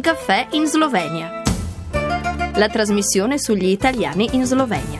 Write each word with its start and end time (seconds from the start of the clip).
Un 0.00 0.06
caffè 0.12 0.46
in 0.52 0.66
Slovenia. 0.66 1.42
La 2.54 2.68
trasmissione 2.70 3.38
sugli 3.38 3.66
italiani 3.66 4.30
in 4.32 4.46
Slovenia 4.46 4.98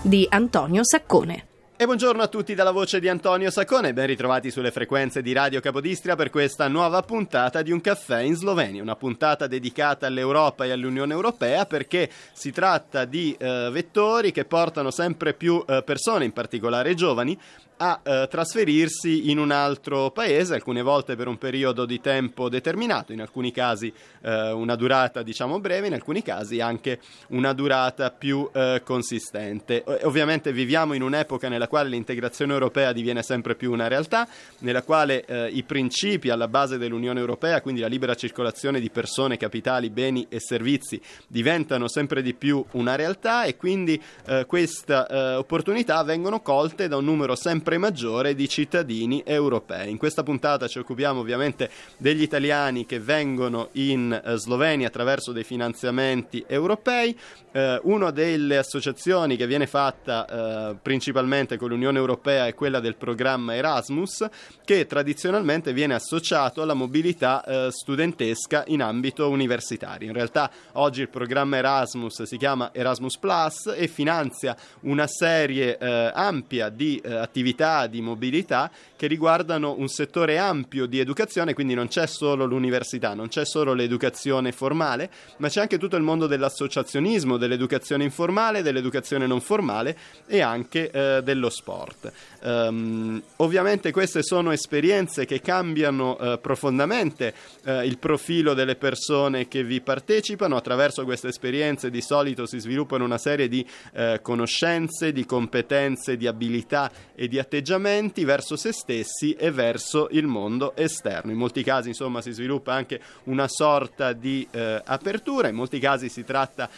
di 0.00 0.26
Antonio 0.30 0.82
Saccone. 0.82 1.48
E 1.76 1.84
buongiorno 1.84 2.22
a 2.22 2.26
tutti 2.26 2.54
dalla 2.54 2.70
voce 2.70 3.00
di 3.00 3.08
Antonio 3.10 3.50
Saccone, 3.50 3.92
ben 3.92 4.06
ritrovati 4.06 4.50
sulle 4.50 4.70
frequenze 4.70 5.20
di 5.20 5.34
Radio 5.34 5.60
Capodistria 5.60 6.16
per 6.16 6.30
questa 6.30 6.68
nuova 6.68 7.02
puntata 7.02 7.60
di 7.60 7.70
Un 7.70 7.82
caffè 7.82 8.22
in 8.22 8.34
Slovenia, 8.34 8.80
una 8.80 8.96
puntata 8.96 9.46
dedicata 9.46 10.06
all'Europa 10.06 10.64
e 10.64 10.70
all'Unione 10.70 11.12
Europea 11.12 11.66
perché 11.66 12.08
si 12.32 12.50
tratta 12.50 13.04
di 13.04 13.36
eh, 13.38 13.68
vettori 13.70 14.32
che 14.32 14.46
portano 14.46 14.90
sempre 14.90 15.34
più 15.34 15.62
eh, 15.66 15.82
persone, 15.82 16.24
in 16.24 16.32
particolare 16.32 16.94
giovani, 16.94 17.38
a 17.82 18.00
eh, 18.02 18.28
trasferirsi 18.30 19.30
in 19.30 19.38
un 19.38 19.50
altro 19.50 20.10
paese, 20.10 20.54
alcune 20.54 20.82
volte 20.82 21.16
per 21.16 21.28
un 21.28 21.38
periodo 21.38 21.86
di 21.86 21.98
tempo 21.98 22.50
determinato, 22.50 23.12
in 23.12 23.22
alcuni 23.22 23.52
casi 23.52 23.90
eh, 24.20 24.50
una 24.50 24.76
durata 24.76 25.22
diciamo 25.22 25.60
breve, 25.60 25.86
in 25.86 25.94
alcuni 25.94 26.22
casi 26.22 26.60
anche 26.60 27.00
una 27.28 27.54
durata 27.54 28.10
più 28.10 28.46
eh, 28.52 28.82
consistente. 28.84 29.82
O- 29.86 29.98
ovviamente 30.02 30.52
viviamo 30.52 30.92
in 30.92 31.00
un'epoca 31.00 31.48
nella 31.48 31.68
quale 31.68 31.88
l'integrazione 31.88 32.52
europea 32.52 32.92
diviene 32.92 33.22
sempre 33.22 33.54
più 33.54 33.72
una 33.72 33.88
realtà, 33.88 34.28
nella 34.58 34.82
quale 34.82 35.24
eh, 35.24 35.48
i 35.48 35.62
principi 35.62 36.28
alla 36.28 36.48
base 36.48 36.76
dell'Unione 36.76 37.18
Europea, 37.18 37.62
quindi 37.62 37.80
la 37.80 37.86
libera 37.86 38.14
circolazione 38.14 38.78
di 38.78 38.90
persone, 38.90 39.38
capitali, 39.38 39.88
beni 39.88 40.26
e 40.28 40.38
servizi, 40.38 41.00
diventano 41.26 41.88
sempre 41.88 42.20
di 42.20 42.34
più 42.34 42.62
una 42.72 42.94
realtà 42.94 43.44
e 43.44 43.56
quindi 43.56 43.98
eh, 44.26 44.44
queste 44.46 45.06
eh, 45.08 45.34
opportunità 45.36 46.02
vengono 46.04 46.42
colte 46.42 46.86
da 46.86 46.98
un 46.98 47.06
numero 47.06 47.34
sempre 47.34 47.68
maggiore 47.78 48.34
di 48.34 48.48
cittadini 48.48 49.22
europei. 49.24 49.90
In 49.90 49.96
questa 49.96 50.22
puntata 50.22 50.68
ci 50.68 50.78
occupiamo 50.78 51.20
ovviamente 51.20 51.70
degli 51.96 52.22
italiani 52.22 52.86
che 52.86 53.00
vengono 53.00 53.68
in 53.72 54.12
eh, 54.12 54.36
Slovenia 54.36 54.88
attraverso 54.88 55.32
dei 55.32 55.44
finanziamenti 55.44 56.44
europei. 56.46 57.16
Eh, 57.52 57.80
una 57.82 58.10
delle 58.10 58.58
associazioni 58.58 59.36
che 59.36 59.46
viene 59.46 59.66
fatta 59.66 60.70
eh, 60.70 60.76
principalmente 60.80 61.56
con 61.56 61.68
l'Unione 61.68 61.98
Europea 61.98 62.46
è 62.46 62.54
quella 62.54 62.80
del 62.80 62.96
programma 62.96 63.54
Erasmus, 63.54 64.26
che 64.64 64.86
tradizionalmente 64.86 65.72
viene 65.72 65.94
associato 65.94 66.62
alla 66.62 66.74
mobilità 66.74 67.44
eh, 67.44 67.68
studentesca 67.70 68.64
in 68.68 68.82
ambito 68.82 69.28
universitario. 69.28 70.08
In 70.08 70.14
realtà 70.14 70.50
oggi 70.72 71.00
il 71.00 71.08
programma 71.08 71.56
Erasmus 71.56 72.22
si 72.22 72.36
chiama 72.36 72.70
Erasmus 72.72 73.18
Plus 73.18 73.74
e 73.76 73.88
finanzia 73.88 74.56
una 74.82 75.06
serie 75.06 75.76
eh, 75.76 76.10
ampia 76.14 76.68
di 76.68 77.00
eh, 77.02 77.16
attività 77.60 77.86
di 77.86 78.00
mobilità 78.00 78.70
che 78.96 79.06
riguardano 79.06 79.74
un 79.78 79.88
settore 79.88 80.38
ampio 80.38 80.86
di 80.86 80.98
educazione, 80.98 81.54
quindi 81.54 81.74
non 81.74 81.88
c'è 81.88 82.06
solo 82.06 82.44
l'università, 82.44 83.14
non 83.14 83.28
c'è 83.28 83.44
solo 83.44 83.72
l'educazione 83.72 84.52
formale, 84.52 85.10
ma 85.38 85.48
c'è 85.48 85.60
anche 85.60 85.78
tutto 85.78 85.96
il 85.96 86.02
mondo 86.02 86.26
dell'associazionismo, 86.26 87.36
dell'educazione 87.36 88.04
informale, 88.04 88.62
dell'educazione 88.62 89.26
non 89.26 89.40
formale 89.40 89.96
e 90.26 90.40
anche 90.40 90.90
eh, 90.90 91.22
dello 91.22 91.48
sport. 91.48 92.12
Um, 92.42 93.22
ovviamente 93.36 93.90
queste 93.90 94.22
sono 94.22 94.50
esperienze 94.52 95.24
che 95.24 95.40
cambiano 95.40 96.16
uh, 96.18 96.40
profondamente 96.40 97.34
uh, 97.64 97.80
il 97.82 97.98
profilo 97.98 98.54
delle 98.54 98.76
persone 98.76 99.48
che 99.48 99.62
vi 99.64 99.80
partecipano, 99.80 100.56
attraverso 100.56 101.04
queste 101.04 101.28
esperienze 101.28 101.90
di 101.90 102.00
solito 102.00 102.46
si 102.46 102.58
sviluppano 102.58 103.04
una 103.04 103.18
serie 103.18 103.48
di 103.48 103.66
uh, 103.94 104.20
conoscenze, 104.20 105.12
di 105.12 105.24
competenze, 105.24 106.16
di 106.16 106.26
abilità 106.26 106.90
e 107.14 107.28
di 107.28 107.38
atteggiamenti 107.50 108.24
verso 108.24 108.54
se 108.54 108.70
stessi 108.72 109.32
e 109.32 109.50
verso 109.50 110.06
il 110.12 110.26
mondo 110.26 110.76
esterno. 110.76 111.32
In 111.32 111.36
molti 111.36 111.64
casi 111.64 111.88
insomma 111.88 112.22
si 112.22 112.30
sviluppa 112.30 112.72
anche 112.72 113.00
una 113.24 113.48
sorta 113.48 114.12
di 114.12 114.46
apertura, 114.52 115.48
in 115.48 115.56
molti 115.56 115.80
casi 115.80 116.08
si 116.08 116.22
tratta 116.22 116.68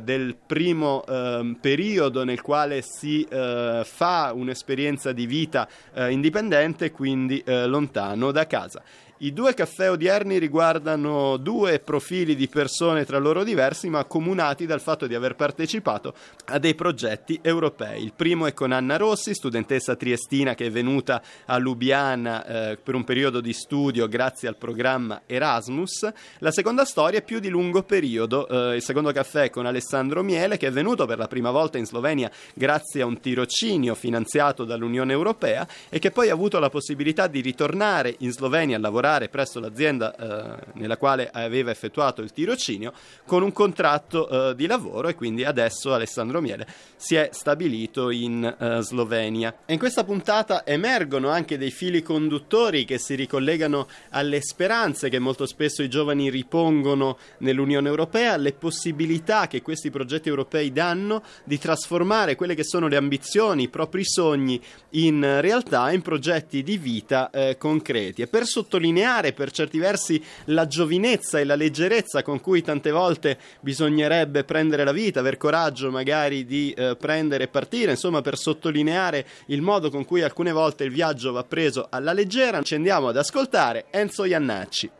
del 0.00 0.36
primo 0.46 1.04
ehm, 1.04 1.58
periodo 1.60 2.24
nel 2.24 2.40
quale 2.40 2.82
si 2.82 3.26
fa 3.28 4.32
un'esperienza 4.34 5.12
di 5.12 5.26
vita 5.26 5.68
eh, 5.94 6.10
indipendente, 6.10 6.90
quindi 6.90 7.42
eh, 7.44 7.66
lontano 7.66 8.30
da 8.30 8.46
casa. 8.46 8.82
I 9.24 9.32
due 9.32 9.54
caffè 9.54 9.88
odierni 9.88 10.38
riguardano 10.38 11.36
due 11.36 11.78
profili 11.78 12.34
di 12.34 12.48
persone 12.48 13.04
tra 13.04 13.18
loro 13.18 13.44
diversi, 13.44 13.88
ma 13.88 14.00
accomunati 14.00 14.66
dal 14.66 14.80
fatto 14.80 15.06
di 15.06 15.14
aver 15.14 15.36
partecipato 15.36 16.12
a 16.46 16.58
dei 16.58 16.74
progetti 16.74 17.38
europei. 17.40 18.02
Il 18.02 18.14
primo 18.16 18.46
è 18.46 18.52
con 18.52 18.72
Anna 18.72 18.96
Rossi, 18.96 19.32
studentessa 19.32 19.94
triestina 19.94 20.56
che 20.56 20.66
è 20.66 20.70
venuta 20.72 21.22
a 21.46 21.56
Lubiana 21.58 22.44
eh, 22.44 22.76
per 22.82 22.96
un 22.96 23.04
periodo 23.04 23.40
di 23.40 23.52
studio 23.52 24.08
grazie 24.08 24.48
al 24.48 24.56
programma 24.56 25.22
Erasmus. 25.24 26.12
La 26.38 26.50
seconda 26.50 26.84
storia 26.84 27.20
è 27.20 27.22
più 27.22 27.38
di 27.38 27.48
lungo 27.48 27.84
periodo. 27.84 28.48
Eh, 28.48 28.74
il 28.74 28.82
secondo 28.82 29.12
caffè 29.12 29.44
è 29.44 29.50
con 29.50 29.66
Alessandro 29.66 30.24
Miele, 30.24 30.56
che 30.56 30.66
è 30.66 30.72
venuto 30.72 31.06
per 31.06 31.18
la 31.18 31.28
prima 31.28 31.52
volta 31.52 31.78
in 31.78 31.86
Slovenia 31.86 32.28
grazie 32.54 33.02
a 33.02 33.06
un 33.06 33.20
tirocinio 33.20 33.94
finanziato 33.94 34.64
dall'Unione 34.64 35.12
Europea 35.12 35.64
e 35.88 36.00
che 36.00 36.10
poi 36.10 36.28
ha 36.28 36.32
avuto 36.32 36.58
la 36.58 36.70
possibilità 36.70 37.28
di 37.28 37.40
ritornare 37.40 38.16
in 38.18 38.32
Slovenia 38.32 38.78
a 38.78 38.80
lavorare 38.80 39.10
presso 39.28 39.60
l'azienda 39.60 40.14
eh, 40.14 40.56
nella 40.74 40.96
quale 40.96 41.30
aveva 41.32 41.70
effettuato 41.70 42.22
il 42.22 42.32
tirocinio 42.32 42.92
con 43.26 43.42
un 43.42 43.52
contratto 43.52 44.50
eh, 44.50 44.54
di 44.54 44.66
lavoro 44.66 45.08
e 45.08 45.14
quindi 45.14 45.44
adesso 45.44 45.92
Alessandro 45.92 46.40
Miele 46.40 46.66
si 46.96 47.14
è 47.16 47.28
stabilito 47.32 48.10
in 48.10 48.44
eh, 48.44 48.80
Slovenia. 48.80 49.54
E 49.66 49.72
in 49.72 49.78
questa 49.78 50.04
puntata 50.04 50.64
emergono 50.64 51.28
anche 51.28 51.58
dei 51.58 51.70
fili 51.70 52.02
conduttori 52.02 52.84
che 52.84 52.98
si 52.98 53.14
ricollegano 53.14 53.88
alle 54.10 54.40
speranze 54.40 55.08
che 55.08 55.18
molto 55.18 55.46
spesso 55.46 55.82
i 55.82 55.88
giovani 55.90 56.30
ripongono 56.30 57.18
nell'Unione 57.38 57.88
Europea, 57.88 58.34
alle 58.34 58.52
possibilità 58.52 59.46
che 59.46 59.62
questi 59.62 59.90
progetti 59.90 60.28
europei 60.28 60.72
danno 60.72 61.22
di 61.44 61.58
trasformare 61.58 62.36
quelle 62.36 62.54
che 62.54 62.64
sono 62.64 62.86
le 62.86 62.96
ambizioni, 62.96 63.64
i 63.64 63.68
propri 63.68 64.04
sogni 64.04 64.60
in 64.90 65.40
realtà, 65.40 65.90
in 65.90 66.02
progetti 66.02 66.62
di 66.62 66.78
vita 66.78 67.30
eh, 67.30 67.56
concreti. 67.58 68.22
E 68.22 68.26
per 68.26 68.44
sottolineare 68.44 68.90
sottolineare 68.92 69.32
per 69.32 69.50
certi 69.50 69.78
versi 69.78 70.22
la 70.46 70.66
giovinezza 70.66 71.38
e 71.40 71.44
la 71.44 71.54
leggerezza 71.54 72.22
con 72.22 72.40
cui 72.40 72.62
tante 72.62 72.90
volte 72.90 73.38
bisognerebbe 73.60 74.44
prendere 74.44 74.84
la 74.84 74.92
vita, 74.92 75.20
aver 75.20 75.38
coraggio 75.38 75.90
magari 75.90 76.44
di 76.44 76.72
eh, 76.72 76.96
prendere 76.96 77.44
e 77.44 77.48
partire, 77.48 77.92
insomma 77.92 78.20
per 78.20 78.36
sottolineare 78.36 79.26
il 79.46 79.62
modo 79.62 79.90
con 79.90 80.04
cui 80.04 80.22
alcune 80.22 80.52
volte 80.52 80.84
il 80.84 80.92
viaggio 80.92 81.32
va 81.32 81.44
preso 81.44 81.86
alla 81.90 82.12
leggera, 82.12 82.60
ci 82.62 82.74
andiamo 82.74 83.08
ad 83.08 83.16
ascoltare 83.16 83.86
Enzo 83.90 84.24
Iannacci. 84.24 84.90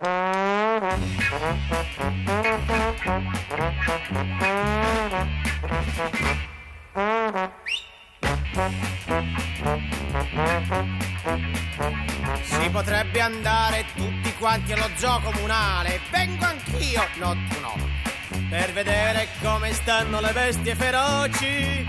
Si 12.43 12.69
potrebbe 12.71 13.21
andare 13.21 13.85
tutti 13.95 14.35
quanti 14.35 14.73
allo 14.73 14.91
zoo 14.97 15.21
comunale, 15.21 16.01
vengo 16.11 16.45
anch'io, 16.45 17.07
no 17.17 17.37
tu 17.49 17.61
no, 17.61 17.75
per 18.51 18.73
vedere 18.73 19.29
come 19.41 19.73
stanno 19.73 20.21
le 20.21 20.33
bestie 20.33 20.75
feroci. 20.75 21.87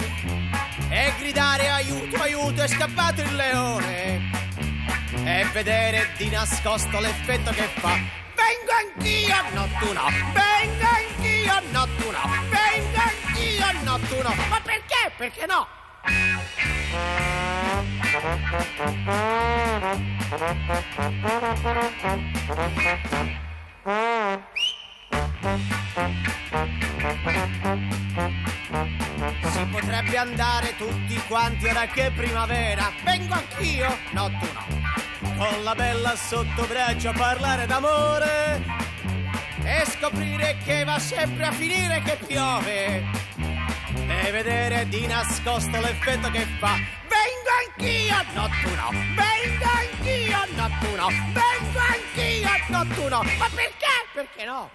E 0.90 1.14
gridare 1.18 1.70
aiuto, 1.70 2.22
aiuto, 2.22 2.62
è 2.62 2.68
scappato 2.68 3.22
il 3.22 3.36
leone. 3.36 4.32
E 5.26 5.46
vedere 5.52 6.10
di 6.18 6.30
nascosto 6.30 7.00
l'effetto 7.00 7.52
che 7.52 7.68
fa. 7.80 7.98
Vengo 8.36 8.72
anch'io, 8.80 9.36
no 9.54 9.68
tu 9.80 9.92
no, 9.92 10.06
vengo 10.34 10.86
anch'io, 10.86 11.62
no 11.72 11.88
tu 11.98 12.12
no, 12.12 12.22
vengo 12.50 13.00
anch'io, 13.00 13.82
no 13.84 14.00
tu 14.08 14.22
no, 14.22 14.36
ma 14.50 14.60
perché? 14.62 15.12
Perché 15.18 15.46
no? 15.46 15.68
Si 29.52 29.66
potrebbe 29.72 30.18
andare 30.18 30.76
tutti 30.76 31.16
quanti 31.28 31.68
ora 31.68 31.86
che 31.86 32.08
è 32.08 32.12
primavera. 32.12 32.92
Vengo 33.04 33.34
anch'io? 33.34 33.98
No, 34.12 34.28
tu 34.28 34.48
no. 34.54 34.66
Con 35.38 35.64
la 35.64 35.74
bella 35.74 36.16
sotto 36.16 36.66
braccio 36.68 37.10
a 37.10 37.14
parlare 37.14 37.66
d'amore 37.66 38.62
e 39.64 39.86
scoprire 39.86 40.58
che 40.66 40.84
va 40.84 41.00
sempre 41.00 41.46
a 41.46 41.52
finire 41.52 42.02
che 42.02 42.18
piove 42.26 43.04
e 43.96 44.32
vedere 44.32 44.88
di 44.88 45.06
nascosto 45.08 45.80
l'effetto 45.80 46.30
che 46.32 46.46
fa. 46.60 46.76
Vengo 47.08 47.50
anch'io, 47.68 48.16
no 48.34 48.50
tu 48.62 48.70
no, 48.76 48.90
vengo 49.16 49.66
anch'io, 49.66 50.38
no 50.56 50.70
tu 50.80 50.96
no, 50.96 51.08
vengo 51.08 51.80
anch'io, 51.80 52.50
no 52.68 52.86
tu 52.96 53.08
no. 53.08 53.24
Ma 53.38 53.50
perché? 53.54 53.88
Perché 54.14 54.46
no? 54.46 54.70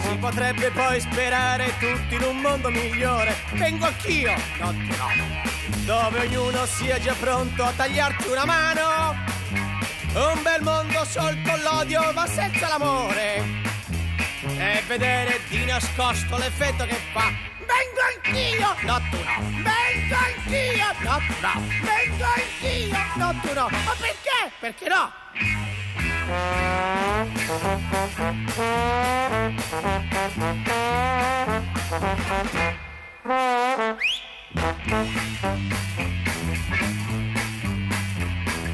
Si 0.00 0.16
potrebbe 0.18 0.70
poi 0.70 1.00
sperare 1.00 1.72
tutti 1.78 2.14
in 2.14 2.22
un 2.22 2.36
mondo 2.38 2.70
migliore. 2.70 3.34
Vengo 3.54 3.86
anch'io, 3.86 4.32
no, 4.60 4.70
no. 4.70 5.08
Dove 5.84 6.20
ognuno 6.20 6.64
sia 6.66 7.00
già 7.00 7.14
pronto 7.14 7.64
a 7.64 7.72
tagliarti 7.72 8.28
una 8.28 8.44
mano. 8.44 9.16
Un 10.14 10.42
bel 10.42 10.62
mondo 10.62 11.04
sol 11.04 11.36
con 11.42 11.60
l'odio 11.60 12.12
ma 12.12 12.26
senza 12.26 12.68
l'amore. 12.68 13.42
E 14.58 14.82
vedere 14.86 15.40
di 15.48 15.64
nascosto 15.64 16.36
l'effetto 16.38 16.84
che 16.84 16.98
fa. 17.12 17.32
Vengo 17.66 18.00
anch'io, 18.14 18.76
no 18.82 19.00
tu 19.10 19.16
no. 19.24 19.42
Vengo 19.50 20.14
anch'io, 20.14 20.86
no 21.00 21.18
tu 21.26 21.34
no. 21.40 21.62
Vengo 21.82 22.24
anch'io, 22.24 22.98
no 23.16 23.40
tu 23.42 23.52
no. 23.54 23.68
Ma 23.68 23.94
perché? 23.98 24.52
Perché 24.60 24.88
no? 24.88 25.12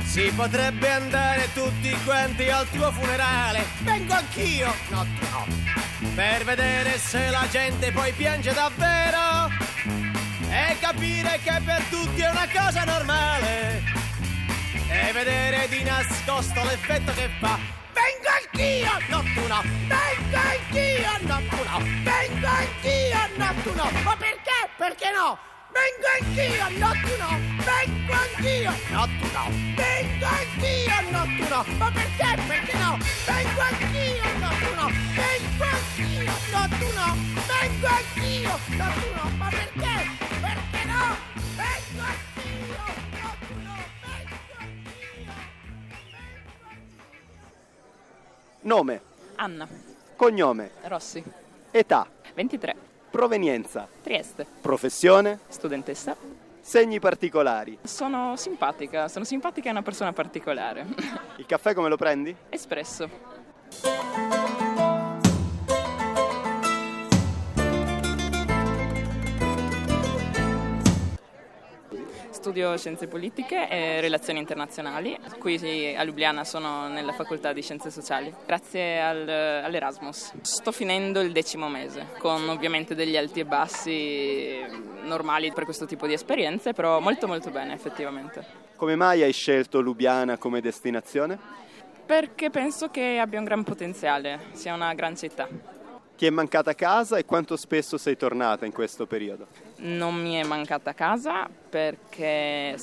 Si 0.04 0.32
potrebbe 0.34 0.90
andare 0.90 1.48
tutti 1.52 1.90
quanti 2.04 2.48
al 2.48 2.68
tuo 2.70 2.90
funerale. 2.92 3.64
Vengo 3.80 4.14
anch'io, 4.14 4.72
no 4.88 5.06
no. 5.30 5.46
Per 6.14 6.44
vedere 6.44 6.98
se 6.98 7.28
la 7.28 7.46
gente 7.50 7.92
poi 7.92 8.12
piange 8.12 8.52
davvero. 8.52 9.50
E 10.48 10.76
capire 10.80 11.38
che 11.42 11.60
per 11.64 11.82
tutti 11.90 12.22
è 12.22 12.30
una 12.30 12.48
cosa 12.50 12.84
normale. 12.84 13.91
E 15.04 15.12
vedere 15.12 15.68
di 15.68 15.82
nascosto 15.82 16.62
l'effetto 16.62 17.12
che 17.12 17.28
fa. 17.40 17.58
Vengo 17.92 18.28
anch'io, 18.38 18.92
no 19.08 19.22
tu 19.34 19.46
no. 19.48 19.60
Vengo 19.88 20.36
anch'io, 20.36 21.12
no 21.22 21.38
tu 21.50 21.62
no. 21.64 21.78
Vengo 22.02 22.46
anch'io, 22.46 23.18
no 23.36 23.54
tu 23.62 23.74
no. 23.74 23.90
Ma 24.04 24.16
perché? 24.16 24.58
Perché 24.78 25.10
no? 25.10 25.38
Vengo 25.72 26.06
anch'io, 26.18 26.68
no 26.78 26.92
tu 27.02 27.16
no. 27.18 27.30
Vengo 27.64 28.12
anch'io, 28.12 28.72
no 28.90 29.04
tu 29.18 29.26
no. 29.32 29.44
Vengo 29.74 30.26
anch'io, 30.26 31.10
no 31.10 31.22
tu 31.36 31.48
no. 31.48 31.64
Ma 31.78 31.90
perché? 31.90 32.42
Perché 32.46 32.76
no? 32.78 32.98
Vengo 33.26 33.60
anch'io, 33.60 34.24
no 34.38 34.48
tu 34.62 34.74
no. 34.76 34.86
Vengo 35.18 35.64
anch'io, 35.64 36.32
no 36.52 36.68
tu 36.78 36.88
no. 36.94 37.16
Vengo 37.50 37.86
anch'io, 37.86 38.58
no 38.78 38.86
tu 39.00 39.08
no. 39.16 39.30
Ma 39.36 39.48
perché? 39.48 39.94
Perché 40.40 40.84
no? 40.84 41.16
Vengo 41.56 42.02
anch'io, 42.12 42.84
Nome, 48.62 49.00
Anna 49.36 49.66
cognome, 50.16 50.70
Rossi, 50.82 51.22
età, 51.72 52.06
23, 52.34 52.76
provenienza, 53.10 53.88
Trieste, 54.02 54.46
professione, 54.60 55.40
studentessa. 55.48 56.16
segni 56.60 57.00
particolari. 57.00 57.76
Sono 57.82 58.36
simpatica, 58.36 59.08
sono 59.08 59.24
simpatica 59.24 59.66
e 59.68 59.72
una 59.72 59.82
persona 59.82 60.12
particolare. 60.12 60.86
Il 61.38 61.46
caffè 61.46 61.74
come 61.74 61.88
lo 61.88 61.96
prendi? 61.96 62.34
Espresso. 62.50 64.21
Studio 72.42 72.76
scienze 72.76 73.06
politiche 73.06 73.68
e 73.68 74.00
relazioni 74.00 74.40
internazionali. 74.40 75.16
Qui 75.38 75.94
a 75.94 76.02
Ljubljana 76.02 76.42
sono 76.42 76.88
nella 76.88 77.12
facoltà 77.12 77.52
di 77.52 77.62
scienze 77.62 77.88
sociali, 77.88 78.34
grazie 78.44 79.00
al- 79.00 79.28
all'Erasmus. 79.28 80.32
Sto 80.40 80.72
finendo 80.72 81.20
il 81.20 81.30
decimo 81.30 81.68
mese, 81.68 82.08
con 82.18 82.48
ovviamente 82.48 82.96
degli 82.96 83.16
alti 83.16 83.38
e 83.38 83.44
bassi 83.44 84.58
normali 85.04 85.52
per 85.52 85.62
questo 85.62 85.86
tipo 85.86 86.08
di 86.08 86.14
esperienze, 86.14 86.72
però 86.72 86.98
molto 86.98 87.28
molto 87.28 87.50
bene 87.50 87.74
effettivamente. 87.74 88.44
Come 88.74 88.96
mai 88.96 89.22
hai 89.22 89.32
scelto 89.32 89.80
Lubiana 89.80 90.36
come 90.36 90.60
destinazione? 90.60 91.38
Perché 92.04 92.50
penso 92.50 92.88
che 92.90 93.18
abbia 93.20 93.38
un 93.38 93.44
gran 93.44 93.62
potenziale, 93.62 94.46
sia 94.50 94.74
una 94.74 94.92
gran 94.94 95.16
città. 95.16 95.46
Ti 96.16 96.26
è 96.26 96.30
mancata 96.30 96.74
casa 96.74 97.18
e 97.18 97.24
quanto 97.24 97.56
spesso 97.56 97.96
sei 97.98 98.16
tornata 98.16 98.66
in 98.66 98.72
questo 98.72 99.06
periodo? 99.06 99.46
Non 99.76 100.20
mi 100.20 100.34
è 100.34 100.42
mancata 100.42 100.92
casa 100.92 101.48
perché 101.72 102.76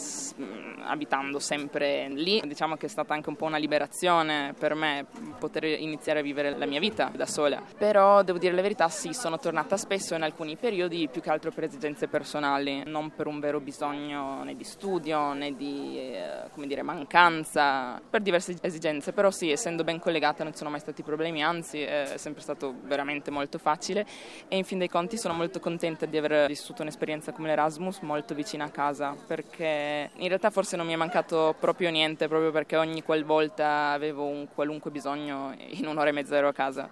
abitando 0.82 1.38
sempre 1.38 2.10
lì, 2.10 2.42
diciamo 2.44 2.76
che 2.76 2.88
è 2.88 2.90
stata 2.90 3.14
anche 3.14 3.30
un 3.30 3.36
po' 3.36 3.46
una 3.46 3.58
liberazione 3.58 4.56
per 4.58 4.74
me 4.74 5.06
poter 5.38 5.66
iniziare 5.66 6.20
a 6.20 6.22
vivere 6.24 6.58
la 6.58 6.66
mia 6.66 6.80
vita 6.80 7.12
da 7.14 7.28
sola. 7.28 7.62
Però 7.78 8.24
devo 8.24 8.40
dire 8.40 8.56
la 8.56 8.64
verità, 8.64 8.90
sì, 8.90 9.14
sono 9.14 9.38
tornata 9.38 9.78
spesso 9.78 10.16
in 10.16 10.24
alcuni 10.24 10.58
periodi, 10.58 11.08
più 11.08 11.22
che 11.22 11.30
altro 11.30 11.52
per 11.52 11.66
esigenze 11.66 12.08
personali, 12.08 12.82
non 12.84 13.12
per 13.12 13.28
un 13.28 13.40
vero 13.40 13.60
bisogno 13.60 14.44
né 14.44 14.56
di 14.56 14.64
studio 14.64 15.34
né 15.34 15.56
di 15.56 16.00
eh, 16.00 16.50
come 16.52 16.66
dire, 16.66 16.82
mancanza, 16.82 18.02
per 18.10 18.22
diverse 18.22 18.58
esigenze. 18.60 19.12
Però 19.12 19.30
sì, 19.30 19.52
essendo 19.52 19.84
ben 19.84 20.00
collegata 20.00 20.42
non 20.42 20.52
ci 20.54 20.58
sono 20.58 20.72
mai 20.72 20.80
stati 20.80 21.04
problemi, 21.04 21.44
anzi 21.44 21.80
è 21.82 22.14
sempre 22.16 22.42
stato 22.42 22.74
veramente 22.86 23.30
molto 23.30 23.60
facile 23.60 24.04
e 24.48 24.58
in 24.58 24.64
fin 24.64 24.80
dei 24.80 24.90
conti 24.90 25.16
sono 25.16 25.36
molto 25.36 25.60
contenta 25.60 26.08
di 26.08 26.18
aver 26.18 26.48
vissuto 26.48 26.82
un'esperienza 26.82 27.32
come 27.34 27.50
l'Erasmus 27.50 28.00
molto 28.00 28.34
vicina 28.34 28.64
a 28.64 28.70
casa 28.70 28.78
perché 29.28 30.10
in 30.16 30.28
realtà 30.28 30.50
forse 30.50 30.76
non 30.76 30.86
mi 30.86 30.94
è 30.94 30.96
mancato 30.96 31.56
proprio 31.60 31.90
niente 31.90 32.28
proprio 32.28 32.52
perché 32.52 32.76
ogni 32.76 33.04
qualvolta 33.04 33.92
avevo 33.92 34.26
un 34.26 34.48
qualunque 34.54 34.92
bisogno 34.92 35.54
in 35.58 35.86
un'ora 35.86 36.10
e 36.10 36.14
mezza 36.14 36.36
ero 36.36 36.48
a 36.48 36.54
casa 36.54 36.90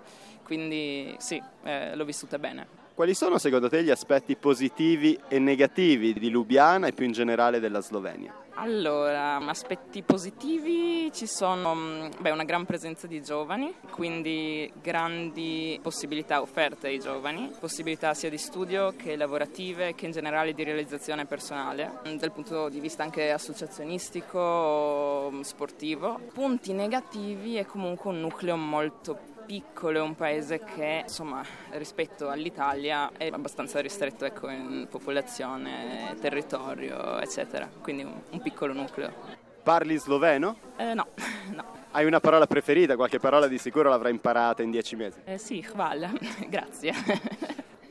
quindi 0.48 1.14
sì, 1.18 1.42
eh, 1.64 1.94
l'ho 1.94 2.06
vissuta 2.06 2.40
bene. 2.40 2.66
Quali 2.94 3.14
sono 3.14 3.38
secondo 3.38 3.68
te 3.68 3.84
gli 3.84 3.90
aspetti 3.90 4.38
positivi 4.38 5.20
e 5.28 5.40
negativi 5.40 6.14
di 6.14 6.30
Lubiana 6.30 6.88
e 6.88 6.94
più 6.94 7.06
in 7.06 7.12
generale 7.12 7.60
della 7.60 7.82
Slovenia? 7.82 8.47
Allora, 8.60 9.36
aspetti 9.36 10.02
positivi 10.02 11.12
ci 11.14 11.28
sono 11.28 11.76
mm, 11.76 12.08
beh, 12.20 12.32
una 12.32 12.44
gran 12.44 12.66
presenza 12.66 13.06
di 13.06 13.22
giovani, 13.22 13.72
quindi 13.92 14.72
grandi 14.82 15.80
possibilità 15.80 16.42
offerte 16.42 16.88
ai 16.88 17.00
giovani, 17.00 17.52
possibilità 17.60 18.16
sia 18.16 18.32
di 18.32 18.40
studio 18.40 18.96
che 18.98 19.16
lavorative 19.16 19.94
che 19.94 20.08
in 20.08 20.12
generale 20.12 20.54
di 20.54 20.64
realizzazione 20.64 21.28
personale, 21.28 22.00
mm, 22.08 22.16
dal 22.16 22.32
punto 22.32 22.68
di 22.70 22.80
vista 22.80 23.04
anche 23.04 23.30
associazionistico 23.30 25.32
sportivo. 25.44 26.20
Punti 26.34 26.74
negativi 26.74 27.58
è 27.58 27.66
comunque 27.66 28.10
un 28.10 28.22
nucleo 28.22 28.58
molto 28.58 29.36
piccolo, 29.48 30.00
è 30.00 30.02
un 30.02 30.14
paese 30.14 30.60
che 30.60 31.04
insomma 31.04 31.42
rispetto 31.72 32.30
all'Italia 32.30 33.10
è 33.18 33.30
abbastanza 33.32 33.80
ristretto 33.80 34.26
ecco, 34.26 34.50
in 34.50 34.88
popolazione, 34.90 36.16
territorio, 36.20 37.18
eccetera, 37.20 37.68
quindi 37.82 38.04
un, 38.04 38.20
un 38.30 38.42
piccolo 38.42 38.74
nucleo. 38.74 39.46
Parli 39.64 39.98
sloveno? 39.98 40.58
Eh, 40.76 40.94
no, 40.94 41.08
no. 41.56 41.66
Hai 41.92 42.06
una 42.06 42.20
parola 42.20 42.46
preferita? 42.46 42.96
Qualche 42.96 43.20
parola 43.20 43.48
di 43.48 43.58
sicuro 43.58 43.90
l'avrai 43.90 44.12
imparata 44.12 44.62
in 44.62 44.70
dieci 44.70 44.96
mesi. 44.98 45.22
Eh, 45.24 45.38
sì, 45.38 45.66
hvala, 45.74 46.12
grazie. 46.48 46.94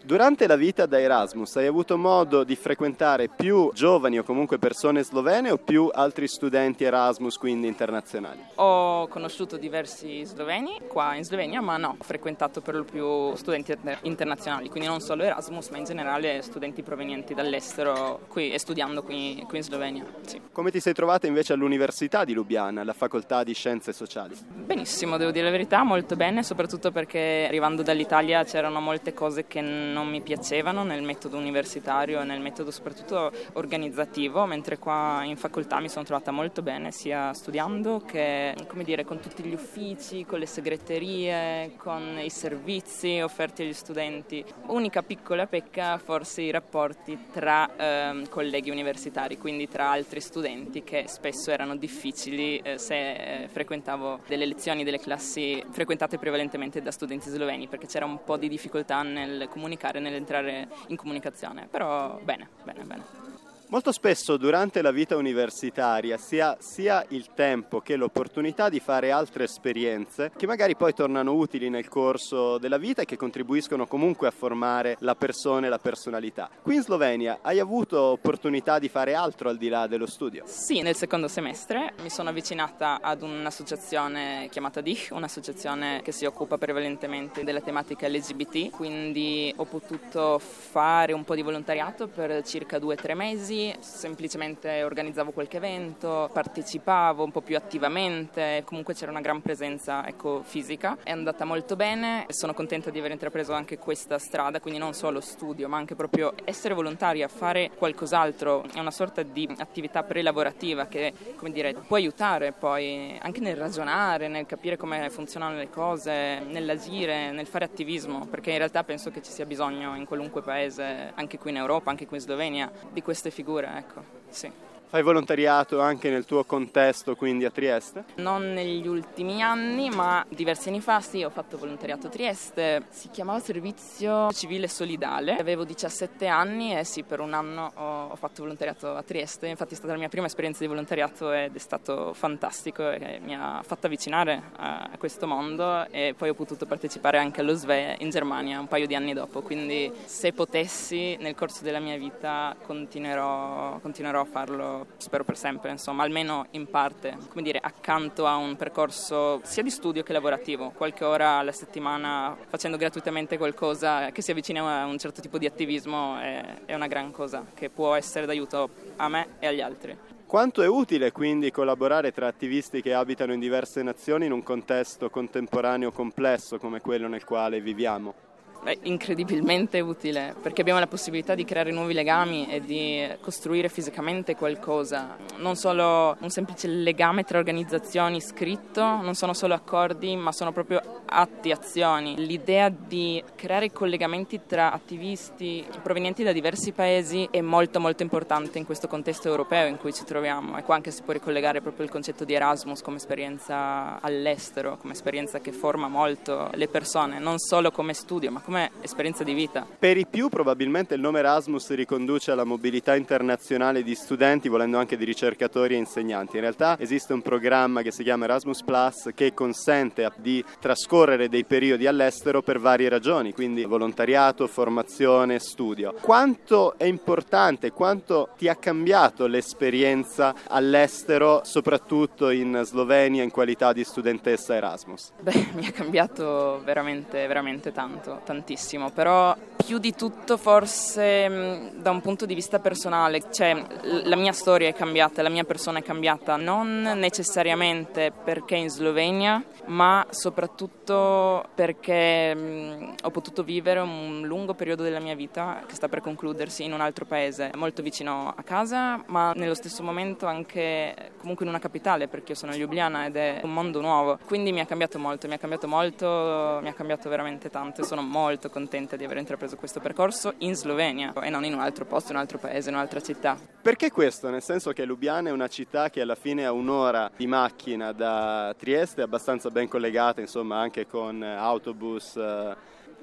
Durante 0.07 0.47
la 0.47 0.55
vita 0.55 0.87
da 0.87 1.01
Erasmus 1.01 1.57
hai 1.57 1.67
avuto 1.67 1.99
modo 1.99 2.45
di 2.45 2.55
frequentare 2.55 3.27
più 3.27 3.73
giovani 3.75 4.21
o 4.21 4.23
comunque 4.23 4.57
persone 4.57 5.03
slovene 5.03 5.51
o 5.51 5.57
più 5.57 5.91
altri 5.93 6.29
studenti 6.29 6.85
Erasmus, 6.85 7.37
quindi 7.37 7.67
internazionali? 7.67 8.39
Ho 8.55 9.09
conosciuto 9.09 9.57
diversi 9.57 10.25
sloveni 10.25 10.79
qua 10.87 11.17
in 11.17 11.25
Slovenia, 11.25 11.61
ma 11.61 11.77
no, 11.77 11.97
ho 11.99 12.05
frequentato 12.05 12.61
per 12.61 12.77
lo 12.77 12.85
più 12.85 13.35
studenti 13.35 13.73
inter- 13.73 13.99
internazionali, 14.03 14.69
quindi 14.69 14.89
non 14.89 15.01
solo 15.01 15.25
Erasmus, 15.25 15.71
ma 15.71 15.79
in 15.79 15.85
generale 15.87 16.41
studenti 16.43 16.85
provenienti 16.85 17.35
dall'estero 17.35 18.21
qui 18.29 18.53
e 18.53 18.61
studiando 18.61 19.03
qui, 19.03 19.45
qui 19.49 19.59
in 19.59 19.65
Slovenia. 19.65 20.05
Sì. 20.21 20.41
Come 20.53 20.71
ti 20.71 20.79
sei 20.79 20.93
trovata 20.93 21.27
invece 21.27 21.53
all'Università 21.53 22.25
di 22.25 22.33
Lubiana, 22.33 22.83
alla 22.83 22.93
facoltà 22.93 23.43
di 23.43 23.55
Scienze 23.55 23.93
Sociali? 23.93 24.37
Benissimo, 24.55 25.17
devo 25.17 25.33
dire 25.33 25.47
la 25.47 25.51
verità, 25.51 25.83
molto 25.83 26.15
bene, 26.15 26.45
soprattutto 26.45 26.93
perché 26.93 27.45
arrivando 27.49 27.83
dall'Italia 27.83 28.45
c'erano 28.45 28.79
molte 28.79 29.13
cose 29.13 29.49
che 29.49 29.61
non 29.61 29.95
mi 30.05 30.21
piacevano 30.21 30.85
nel 30.85 31.03
metodo 31.03 31.37
universitario 31.37 32.21
e 32.21 32.25
nel 32.25 32.41
metodo 32.41 32.71
soprattutto 32.71 33.33
organizzativo, 33.55 34.47
mentre 34.47 34.79
qua 34.79 35.23
in 35.25 35.37
facoltà 35.37 35.81
mi 35.81 35.89
sono 35.89 36.05
trovata 36.05 36.31
molto 36.31 36.63
bene, 36.63 36.91
sia 36.91 37.33
studiando 37.33 38.03
che 38.07 38.55
dire, 38.83 39.05
con 39.05 39.21
tutti 39.21 39.43
gli 39.43 39.53
uffici, 39.55 40.25
con 40.25 40.39
le 40.39 40.47
segreterie, 40.47 41.73
con 41.77 42.19
i 42.21 42.31
servizi 42.31 43.21
offerti 43.21 43.63
agli 43.63 43.73
studenti. 43.73 44.45
Unica 44.67 45.03
piccola 45.03 45.47
pecca, 45.47 45.99
forse 45.99 46.43
i 46.43 46.51
rapporti 46.51 47.19
tra 47.33 47.77
ehm, 47.77 48.29
colleghi 48.29 48.71
universitari, 48.71 49.39
quindi 49.39 49.69
tra 49.69 49.91
altri 49.91 50.21
studenti 50.21 50.83
che 50.83 51.05
spesso 51.07 51.51
erano 51.51 51.77
difficili 51.77 52.59
eh, 52.59 52.79
se 52.79 53.45
eh, 53.45 53.49
frequentavo 53.49 54.21
delle 54.27 54.47
lezioni, 54.47 54.85
delle 54.85 54.99
classi 54.99 55.63
frequentate 55.71 56.19
prevalentemente 56.19 56.83
da 56.83 56.91
studenti 56.91 57.29
sloveni, 57.29 57.67
perché 57.67 57.87
c'era 57.87 58.05
un 58.05 58.23
po' 58.25 58.37
di 58.37 58.49
difficoltà 58.49 59.03
nel 59.03 59.49
comunicare, 59.49 59.86
nell'entrare 59.95 60.69
in 60.89 60.97
comunicazione, 60.97 61.67
però 61.71 62.19
bene, 62.23 62.49
bene, 62.65 62.85
bene. 62.85 63.36
Molto 63.69 63.91
spesso 63.91 64.37
durante 64.37 64.81
la 64.81 64.93
vita 64.93 65.17
universitaria 65.17 66.19
si 66.19 66.39
ha 66.39 66.57
sia 66.61 67.05
il 67.09 67.31
tempo 67.35 67.81
che 67.81 67.97
l'opportunità 67.97 68.69
di 68.69 68.79
fare 68.79 69.11
altre 69.11 69.43
esperienze 69.43 70.31
che 70.37 70.47
magari 70.47 70.77
poi 70.77 70.95
tornano 70.95 71.35
utili 71.35 71.69
nel 71.69 71.89
corso 71.89 72.59
della 72.59 72.79
vita 72.79 73.03
e 73.03 73.07
che 73.07 73.17
contribuiscono 73.17 73.89
comunque 73.89 74.29
a 74.29 74.31
formare 74.31 74.97
la 75.01 75.17
persona 75.17 75.67
e 75.67 75.69
la 75.69 75.81
personalità. 75.81 76.49
Qui 76.63 76.77
in 76.77 76.83
Slovenia 76.83 77.41
hai 77.43 77.59
avuto 77.59 78.01
opportunità 78.01 78.79
di 78.79 78.89
fare 78.89 79.15
altro 79.15 79.49
al 79.49 79.57
di 79.57 79.69
là 79.69 79.89
dello 79.89 80.07
studio? 80.07 80.45
Sì, 80.47 80.83
nel 80.83 80.95
secondo 80.95 81.27
semestre 81.27 81.95
mi 82.03 82.09
sono 82.09 82.29
avvicinata 82.29 83.01
ad 83.01 83.23
un'associazione 83.23 84.47
chiamata 84.49 84.81
DIH, 84.81 85.09
un'associazione 85.11 86.03
che 86.03 86.13
si 86.13 86.25
occupa 86.25 86.57
prevalentemente 86.57 87.43
della 87.43 87.61
tematica 87.61 88.07
LGBT, 88.07 88.71
quindi 88.71 89.53
ho 89.57 89.65
potuto 89.65 90.39
fare 90.39 91.13
un 91.13 91.25
po' 91.25 91.35
di 91.35 91.43
volontariato 91.43 92.07
per 92.07 92.45
circa 92.45 92.79
due 92.79 92.95
o 92.95 92.97
tre 92.97 93.15
mesi 93.15 93.55
mesi, 93.57 93.75
semplicemente 93.81 94.83
organizzavo 94.83 95.31
qualche 95.31 95.57
evento, 95.57 96.29
partecipavo 96.33 97.25
un 97.25 97.31
po' 97.31 97.41
più 97.41 97.57
attivamente, 97.57 98.63
comunque 98.65 98.95
c'era 98.95 99.11
una 99.11 99.21
gran 99.21 99.41
presenza 99.41 100.07
ecco, 100.07 100.43
fisica. 100.45 100.99
È 101.03 101.11
andata 101.11 101.45
molto 101.45 101.77
bene 101.77 102.27
sono 102.29 102.53
contenta 102.53 102.91
di 102.91 102.99
aver 102.99 103.13
intrapreso 103.13 103.53
anche 103.53 103.79
questa 103.79 104.19
strada, 104.19 104.61
quindi 104.61 104.79
non 104.79 104.93
solo 104.93 105.21
studio, 105.21 105.69
ma 105.69 105.79
anche 105.79 105.95
proprio 105.95 106.35
essere 106.45 106.75
volontaria, 106.75 107.29
fare 107.29 107.71
qualcos'altro, 107.77 108.65
è 108.75 108.79
una 108.79 108.91
sorta 108.91 109.23
di 109.23 109.49
attività 109.59 110.03
prelavorativa 110.03 110.87
che, 110.87 111.13
come 111.37 111.51
dire, 111.51 111.75
può 111.75 111.97
aiutare 111.97 112.53
poi 112.53 113.19
anche 113.21 113.41
nel 113.41 113.57
ragionare, 113.57 114.29
nel 114.29 114.47
capire 114.47 114.77
come 114.77 115.09
funzionano 115.11 115.57
le 115.57 115.71
cose, 115.71 116.41
nell'agire, 116.41 117.31
nel 117.31 117.47
fare 117.47 117.65
attivismo, 117.65 118.27
perché 118.27 118.51
in 118.51 118.59
realtà 118.59 118.85
penso 118.85 119.11
che 119.11 119.23
ci 119.23 119.31
sia 119.31 119.47
bisogno 119.47 119.97
in 119.97 120.05
qualunque 120.05 120.43
paese, 120.43 121.13
anche 121.15 121.39
qui 121.39 121.51
in 121.51 121.57
Europa, 121.57 121.91
anche 121.91 122.07
qui 122.07 122.17
in 122.17 122.23
Slovenia, 122.23 122.71
di 122.93 123.03
queste 123.03 123.31
figure 123.31 123.46
figura, 123.47 123.79
ecco, 123.79 124.03
sì. 124.29 124.51
Fai 124.89 125.03
volontariato 125.03 125.81
anche 125.81 126.11
nel 126.11 126.25
tuo 126.25 126.45
contesto, 126.45 127.17
quindi 127.17 127.45
a 127.45 127.51
Trieste? 127.51 128.05
Non 128.17 128.53
negli 128.53 128.87
ultimi 128.87 129.43
anni, 129.43 129.91
ma 129.91 130.25
diversi 130.29 130.69
anni 130.69 130.81
fa 130.81 131.01
sì, 131.01 131.25
ho 131.25 131.29
fatto 131.29 131.59
volontariato 131.59 132.07
a 132.07 132.11
Trieste. 132.11 132.85
Si 132.91 133.11
chiamava 133.11 133.41
Servizio 133.41 134.31
Civile 134.31 134.69
Solidale. 134.69 135.37
Avevo 135.39 135.65
17 135.65 136.29
anni 136.29 136.79
e 136.79 136.85
sì, 136.85 137.03
per 137.03 137.19
un 137.19 137.35
anno 137.35 137.73
ho, 137.75 138.15
fatto 138.15 138.43
volontariato 138.43 138.95
a 138.95 139.03
Trieste. 139.03 139.49
Infatti 139.49 139.75
è 139.75 139.77
stata 139.77 139.93
la 139.93 139.99
mia 139.99 140.09
prima 140.09 140.27
esperienza 140.27 140.61
di 140.61 140.69
volontariato 140.69 141.33
ed 141.33 141.57
è 141.57 141.59
stato 141.59 142.15
fantastico 142.15 142.89
e 142.89 143.19
mi 143.25 143.35
ha 143.35 143.61
fatto 143.65 143.87
avvicinare 143.87 144.41
a, 144.55 144.89
questo 144.99 145.27
mondo 145.27 145.85
e 145.91 146.15
poi 146.17 146.29
ho 146.29 146.35
potuto 146.35 146.65
partecipare 146.65 147.19
anche 147.19 147.41
allo 147.41 147.55
SVE 147.55 147.97
in 147.99 148.11
Germania 148.11 148.61
un 148.61 148.69
paio 148.69 148.87
di 148.87 148.95
anni 148.95 149.15
dopo. 149.15 149.43
Quindi 149.43 149.91
se 150.05 150.33
potessi 150.33 151.17
nel 151.17 151.35
corso 151.35 151.65
della 151.65 151.81
mia 151.81 151.99
vita 151.99 152.55
continuerò, 152.65 153.81
continuerò 153.81 154.21
a 154.21 154.25
farlo 154.25 154.76
spero 154.97 155.25
per 155.25 155.37
sempre, 155.37 155.71
insomma, 155.71 156.03
almeno 156.03 156.47
in 156.51 156.69
parte, 156.69 157.17
come 157.29 157.43
dire, 157.43 157.59
accanto 157.63 158.27
a 158.27 158.37
un 158.37 158.57
percorso 158.57 159.41
sia 159.45 159.63
di 159.63 159.71
studio 159.71 160.03
che 160.03 160.13
lavorativo, 160.13 160.73
qualche 160.77 161.05
ora 161.05 161.39
alla 161.39 161.53
settimana 161.53 162.37
facendo 162.49 162.77
gratuitamente 162.77 163.39
qualcosa 163.39 164.11
che 164.11 164.23
si 164.23 164.31
avvicina 164.31 164.83
a 164.83 164.87
un 164.87 164.99
certo 164.99 165.21
tipo 165.21 165.39
di 165.39 165.47
attivismo 165.47 166.19
è, 166.19 166.63
è 166.67 166.75
una 166.75 166.87
gran 166.87 167.11
cosa 167.11 167.45
che 167.55 167.71
può 167.71 167.95
essere 167.95 168.27
d'aiuto 168.27 168.69
a 168.97 169.09
me 169.09 169.29
e 169.39 169.47
agli 169.47 169.61
altri. 169.61 169.97
Quanto 170.27 170.61
è 170.61 170.67
utile 170.67 171.13
quindi 171.13 171.53
collaborare 171.53 172.11
tra 172.11 172.27
attivisti 172.27 172.83
che 172.83 172.93
abitano 172.93 173.33
in 173.33 173.39
diverse 173.39 173.83
nazioni 173.85 174.27
in 174.27 174.33
un 174.33 174.43
contesto 174.43 175.09
contemporaneo 175.09 175.93
complesso 175.93 176.59
come 176.59 176.81
quello 176.81 177.07
nel 177.07 177.23
quale 177.23 177.61
viviamo? 177.61 178.26
È 178.67 178.77
incredibilmente 178.83 179.81
utile 179.81 180.35
perché 180.43 180.61
abbiamo 180.61 180.81
la 180.81 180.87
possibilità 180.87 181.35
di 181.35 181.45
creare 181.45 181.71
nuovi 181.71 181.95
legami 181.95 182.49
e 182.49 182.61
di 182.61 183.07
costruire 183.21 183.69
fisicamente 183.69 184.35
qualcosa. 184.35 185.17
Non 185.37 185.57
solo 185.57 186.17
un 186.21 186.31
semplice 186.31 186.67
legame 186.67 187.23
tra 187.23 187.39
organizzazioni 187.39 188.21
scritto, 188.21 188.83
non 188.83 189.15
sono 189.15 189.35
solo 189.35 189.55
accordi, 189.55 190.17
ma 190.17 190.33
sono 190.33 190.53
proprio 190.53 191.03
atti, 191.07 191.53
azioni. 191.53 192.17
L'idea 192.17 192.69
di 192.69 193.23
creare 193.37 193.71
collegamenti 193.71 194.41
tra 194.47 194.73
attivisti 194.73 195.65
provenienti 195.83 196.25
da 196.25 196.33
diversi 196.33 196.73
paesi 196.73 197.29
è 197.31 197.41
molto 197.41 197.79
molto 197.79 198.03
importante 198.03 198.59
in 198.59 198.65
questo 198.65 198.89
contesto 198.89 199.29
europeo 199.29 199.67
in 199.67 199.77
cui 199.77 199.93
ci 199.93 200.05
troviamo. 200.05 200.59
E 200.59 200.63
qua 200.65 200.75
anche 200.75 200.91
si 200.91 201.03
può 201.03 201.13
ricollegare 201.13 201.61
proprio 201.61 201.85
il 201.85 201.91
concetto 201.91 202.25
di 202.25 202.35
Erasmus 202.35 202.83
come 202.83 202.97
esperienza 202.97 204.01
all'estero, 204.01 204.77
come 204.79 204.95
esperienza 204.95 205.41
che 205.41 205.53
forma 205.53 205.89
molto 205.89 206.51
le 206.55 206.69
persone, 206.69 207.19
non 207.19 207.39
solo 207.39 207.71
come 207.71 207.95
studio, 207.95 208.31
ma 208.31 208.41
come 208.41 208.56
esperienza 208.81 209.25
di 209.25 209.35
vita. 209.35 209.67
Per 209.79 209.97
i 209.97 210.07
più 210.07 210.29
probabilmente 210.29 210.95
il 210.95 211.01
nome 211.01 211.19
Erasmus 211.19 211.73
riconduce 211.75 212.31
alla 212.31 212.45
mobilità 212.45 212.95
internazionale 212.95 213.83
di 213.83 213.95
studenti, 213.95 214.49
volendo 214.49 214.79
anche 214.79 214.97
di 214.97 215.05
ricercatori 215.05 215.75
e 215.75 215.79
insegnanti. 215.79 216.37
In 216.37 216.43
realtà 216.43 216.77
esiste 216.79 217.13
un 217.13 217.23
programma 217.23 217.83
che 217.83 217.93
si 217.93 218.03
chiama 218.03 218.25
Erasmus 218.25 218.63
Plus 218.63 219.11
che 219.15 219.35
consente 219.35 220.11
di 220.17 220.45
trascorrere 220.61 221.29
dei 221.29 221.45
periodi 221.45 221.87
all'estero 221.87 222.43
per 222.43 222.59
varie 222.59 222.89
ragioni, 222.89 223.33
quindi 223.33 223.65
volontariato, 223.65 224.47
formazione, 224.47 225.39
studio. 225.39 225.95
Quanto 226.01 226.79
è 226.79 226.85
importante, 226.85 227.73
quanto 227.73 228.31
ti 228.37 228.49
ha 228.49 228.57
cambiato 228.57 229.27
l'esperienza 229.27 230.35
all'estero, 230.49 231.43
soprattutto 231.45 232.31
in 232.31 232.61
Slovenia 232.65 233.23
in 233.23 233.31
qualità 233.31 233.73
di 233.73 233.85
studentessa 233.85 234.55
Erasmus? 234.55 235.13
Beh, 235.21 235.49
mi 235.55 235.67
ha 235.67 235.73
cambiato 235.73 236.61
veramente, 236.65 237.27
veramente 237.27 237.73
tanto, 237.73 238.21
tantissimo, 238.37 238.91
però 238.91 239.35
più 239.57 239.79
di 239.79 239.95
tutto 239.95 240.37
forse 240.37 241.29
mm, 241.29 241.69
da 241.81 241.91
un 241.91 242.01
punto 242.01 242.27
di 242.27 242.35
vista 242.35 242.59
personale, 242.59 243.33
cioè 243.33 243.61
la 244.05 244.17
mia 244.17 244.33
storia 244.33 244.69
è 244.69 244.75
cambiata, 244.75 245.23
la 245.23 245.31
mia 245.31 245.45
persona 245.45 245.79
è 245.79 245.83
cambiata, 245.83 246.37
non 246.37 246.83
necessariamente 246.83 248.13
perché 248.13 248.55
in 248.57 248.69
Slovenia, 248.69 249.43
ma 249.67 250.07
soprattutto 250.11 251.49
perché 251.55 252.35
mm, 252.35 252.89
ho 253.03 253.11
potuto 253.11 253.43
vivere 253.43 253.81
un 253.81 254.23
lungo 254.25 254.55
periodo 254.55 254.83
della 254.83 255.01
mia 255.01 255.15
vita 255.15 255.63
che 255.67 255.75
sta 255.75 255.89
per 255.89 256.03
concludersi 256.03 256.63
in 256.63 256.73
un 256.73 256.81
altro 256.81 257.07
paese, 257.07 257.51
molto 257.57 257.83
vicino 257.83 258.33
a 258.37 258.43
casa, 258.43 259.03
ma 259.07 259.33
nello 259.33 259.55
stesso 259.55 259.83
momento 259.83 260.27
anche 260.27 261.13
comunque 261.19 261.45
in 261.45 261.51
una 261.51 261.61
capitale, 261.61 262.07
perché 262.07 262.33
io 262.33 262.39
sono 262.39 262.53
Ljubljana 262.53 263.07
ed 263.07 263.17
è 263.17 263.41
un 263.43 263.53
mondo 263.53 263.81
nuovo. 263.81 264.19
Quindi 264.27 264.53
mi 264.53 264.61
ha 264.61 264.67
cambiato 264.67 264.99
molto, 264.99 265.27
mi 265.27 265.35
ha 265.35 265.39
cambiato 265.39 265.67
molto, 265.67 266.59
mi 266.63 266.69
ha 266.69 266.75
cambiato 266.75 267.09
veramente 267.09 267.49
tanto 267.49 267.83
sono 267.83 268.03
molto 268.03 268.26
contenta 268.51 268.97
di 268.97 269.05
aver 269.05 269.19
intrapreso 269.19 269.57
questo 269.57 269.81
percorso 269.81 270.35
in 270.39 270.55
Slovenia 270.55 271.13
e 271.23 271.31
non 271.31 271.45
in 271.45 271.55
un 271.55 271.61
altro 271.61 271.85
posto, 271.85 272.11
in 272.11 272.17
un 272.17 272.23
altro 272.23 272.39
paese, 272.39 272.69
in 272.69 272.75
un'altra 272.75 273.01
città. 273.01 273.37
Perché 273.63 273.91
questo? 273.91 274.29
Nel 274.31 274.43
senso 274.43 274.73
che 274.73 274.85
Lubiana 274.85 275.29
è 275.29 275.33
una 275.33 275.49
città 275.49 275.91
che 275.91 276.01
alla 276.01 276.15
fine 276.15 276.45
ha 276.45 276.53
un'ora 276.53 277.11
di 277.17 277.27
macchina 277.27 277.93
da 277.93 278.55
Trieste, 278.57 279.03
abbastanza 279.03 279.51
ben 279.51 279.69
collegata, 279.69 280.21
insomma, 280.21 280.59
anche 280.59 280.87
con 280.87 281.23
autobus 281.23 282.17
eh, 282.17 282.57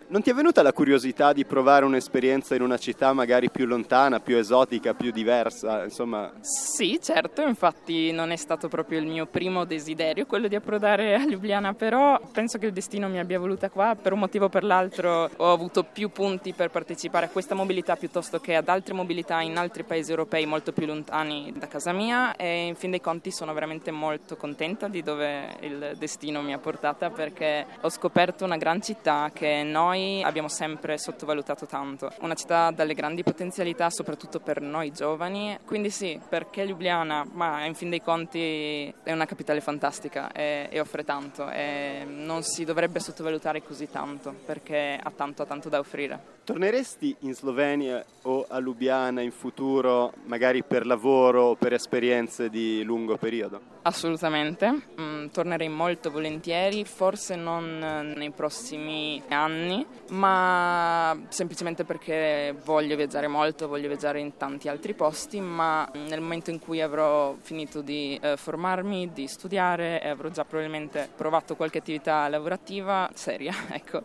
non 0.08 0.22
ti 0.22 0.30
è 0.30 0.34
venuta 0.34 0.62
la 0.62 0.74
curiosità 0.74 1.34
di 1.34 1.46
provare 1.46 1.86
un'esperienza 1.86 2.56
in 2.56 2.62
una 2.62 2.78
città 2.78 3.14
magari 3.14 3.50
più 3.50 3.66
lontana, 3.66 4.20
più 4.20 4.38
esotica, 4.38 4.94
più 4.94 5.12
diversa? 5.12 5.84
Insomma... 5.84 6.32
Sì, 6.42 7.00
certo, 7.02 7.42
infatti 7.42 8.12
non 8.12 8.32
è 8.32 8.36
stato 8.36 8.68
proprio 8.68 9.00
il 9.00 9.08
mio 9.08 9.26
primo 9.26 9.66
desiderio 9.66 10.26
quello 10.26 10.48
di 10.48 10.56
approdare 10.56 11.16
a 11.16 11.26
Ljubljana, 11.26 11.74
però 11.74 12.20
penso 12.32 12.58
che 12.58 12.68
il 12.68 12.74
destino 12.74 13.08
mi 13.08 13.20
abbia 13.20 13.40
voluta 13.40 13.70
qua, 13.70 13.96
per 14.00 14.14
un 14.14 14.20
motivo 14.20 14.46
o 14.46 14.50
per 14.50 14.64
l'altro 14.64 15.30
ho 15.36 15.52
avuto 15.52 15.84
più 15.84 16.10
punti 16.10 16.54
per 16.54 16.70
partecipare 16.70 17.28
a 17.28 17.30
questa 17.30 17.56
mobilità 17.56 17.96
piuttosto 17.96 18.40
che 18.40 18.56
ad 18.56 18.68
altre 18.68 18.94
mobilità 18.94 19.40
in 19.42 19.58
altri 19.58 19.84
paesi 19.84 20.10
europei 20.10 20.46
molto 20.46 20.72
più 20.74 20.86
lontani 20.86 21.54
da 21.56 21.68
casa 21.68 21.92
mia 21.92 22.36
e 22.36 22.68
in 22.68 22.76
fin 22.76 22.92
dei 22.92 23.02
conti 23.02 23.32
sono 23.32 23.54
veramente 23.54 23.92
molto 23.92 24.36
contenta 24.36 24.88
di 24.88 25.02
dove 25.02 25.56
il 25.62 25.96
destino 25.98 26.42
mi 26.42 26.54
ha 26.54 26.58
portata 26.58 27.10
perché 27.10 27.66
ho 27.82 27.90
scoperto 27.90 28.44
una 28.46 28.58
gran 28.58 28.82
città 28.82 29.32
che 29.34 29.64
noi 29.64 29.93
noi 29.94 30.24
abbiamo 30.24 30.48
sempre 30.48 30.98
sottovalutato 30.98 31.68
tanto. 31.68 32.12
Una 32.22 32.34
città 32.34 32.72
dalle 32.72 32.96
grandi 32.96 33.22
potenzialità, 33.22 33.90
soprattutto 33.92 34.40
per 34.40 34.60
noi 34.62 34.92
giovani. 34.92 35.58
Quindi 35.66 35.92
sì, 35.92 36.20
perché 36.28 36.66
Ljubljana? 36.66 37.28
Ma 37.32 37.66
in 37.66 37.76
fin 37.76 37.90
dei 37.90 38.02
conti 38.02 38.92
è 39.04 39.12
una 39.12 39.26
capitale 39.26 39.62
fantastica 39.62 40.32
e, 40.32 40.68
e 40.72 40.80
offre 40.80 41.04
tanto 41.04 41.50
e 41.50 42.06
non 42.08 42.42
si 42.42 42.66
dovrebbe 42.66 43.00
sottovalutare 43.00 43.62
così 43.64 43.90
tanto 43.90 44.34
perché 44.46 45.00
ha 45.02 45.12
tanto, 45.12 45.44
ha 45.44 45.46
tanto 45.46 45.70
da 45.70 45.80
offrire. 45.80 46.34
Torneresti 46.44 47.16
in 47.20 47.34
Slovenia 47.34 48.04
o 48.24 48.46
a 48.50 48.60
Ljubljana 48.60 49.22
in 49.22 49.32
futuro, 49.32 50.12
magari 50.26 50.62
per 50.62 50.86
lavoro 50.86 51.44
o 51.44 51.56
per 51.56 51.72
esperienze 51.72 52.50
di 52.50 52.84
lungo 52.84 53.16
periodo? 53.16 53.62
Assolutamente, 53.84 54.70
mm, 55.00 55.28
tornerei 55.28 55.70
molto 55.70 56.12
volentieri, 56.12 56.84
forse 56.84 57.36
non 57.36 58.14
nei 58.16 58.32
prossimi 58.32 59.22
anni, 59.30 59.83
ma 60.10 61.26
semplicemente 61.30 61.84
perché 61.84 62.56
voglio 62.64 62.96
viaggiare 62.96 63.28
molto, 63.28 63.68
voglio 63.68 63.88
viaggiare 63.88 64.20
in 64.20 64.38
tanti 64.38 64.68
altri 64.68 64.94
posti, 64.94 65.40
ma 65.40 65.90
nel 65.94 66.22
momento 66.22 66.50
in 66.50 66.60
cui 66.60 66.82
avrò 66.82 67.36
finito 67.42 67.82
di 67.82 68.20
eh, 68.22 68.38
formarmi, 68.38 69.12
di 69.14 69.28
studiare 69.28 70.02
e 70.02 70.10
avrò 70.10 70.30
già 70.30 70.46
probabilmente 70.46 71.10
provato 71.16 71.56
qualche 71.56 71.80
attività 71.80 72.28
lavorativa 72.28 73.10
seria, 73.14 73.54
ecco 73.72 74.04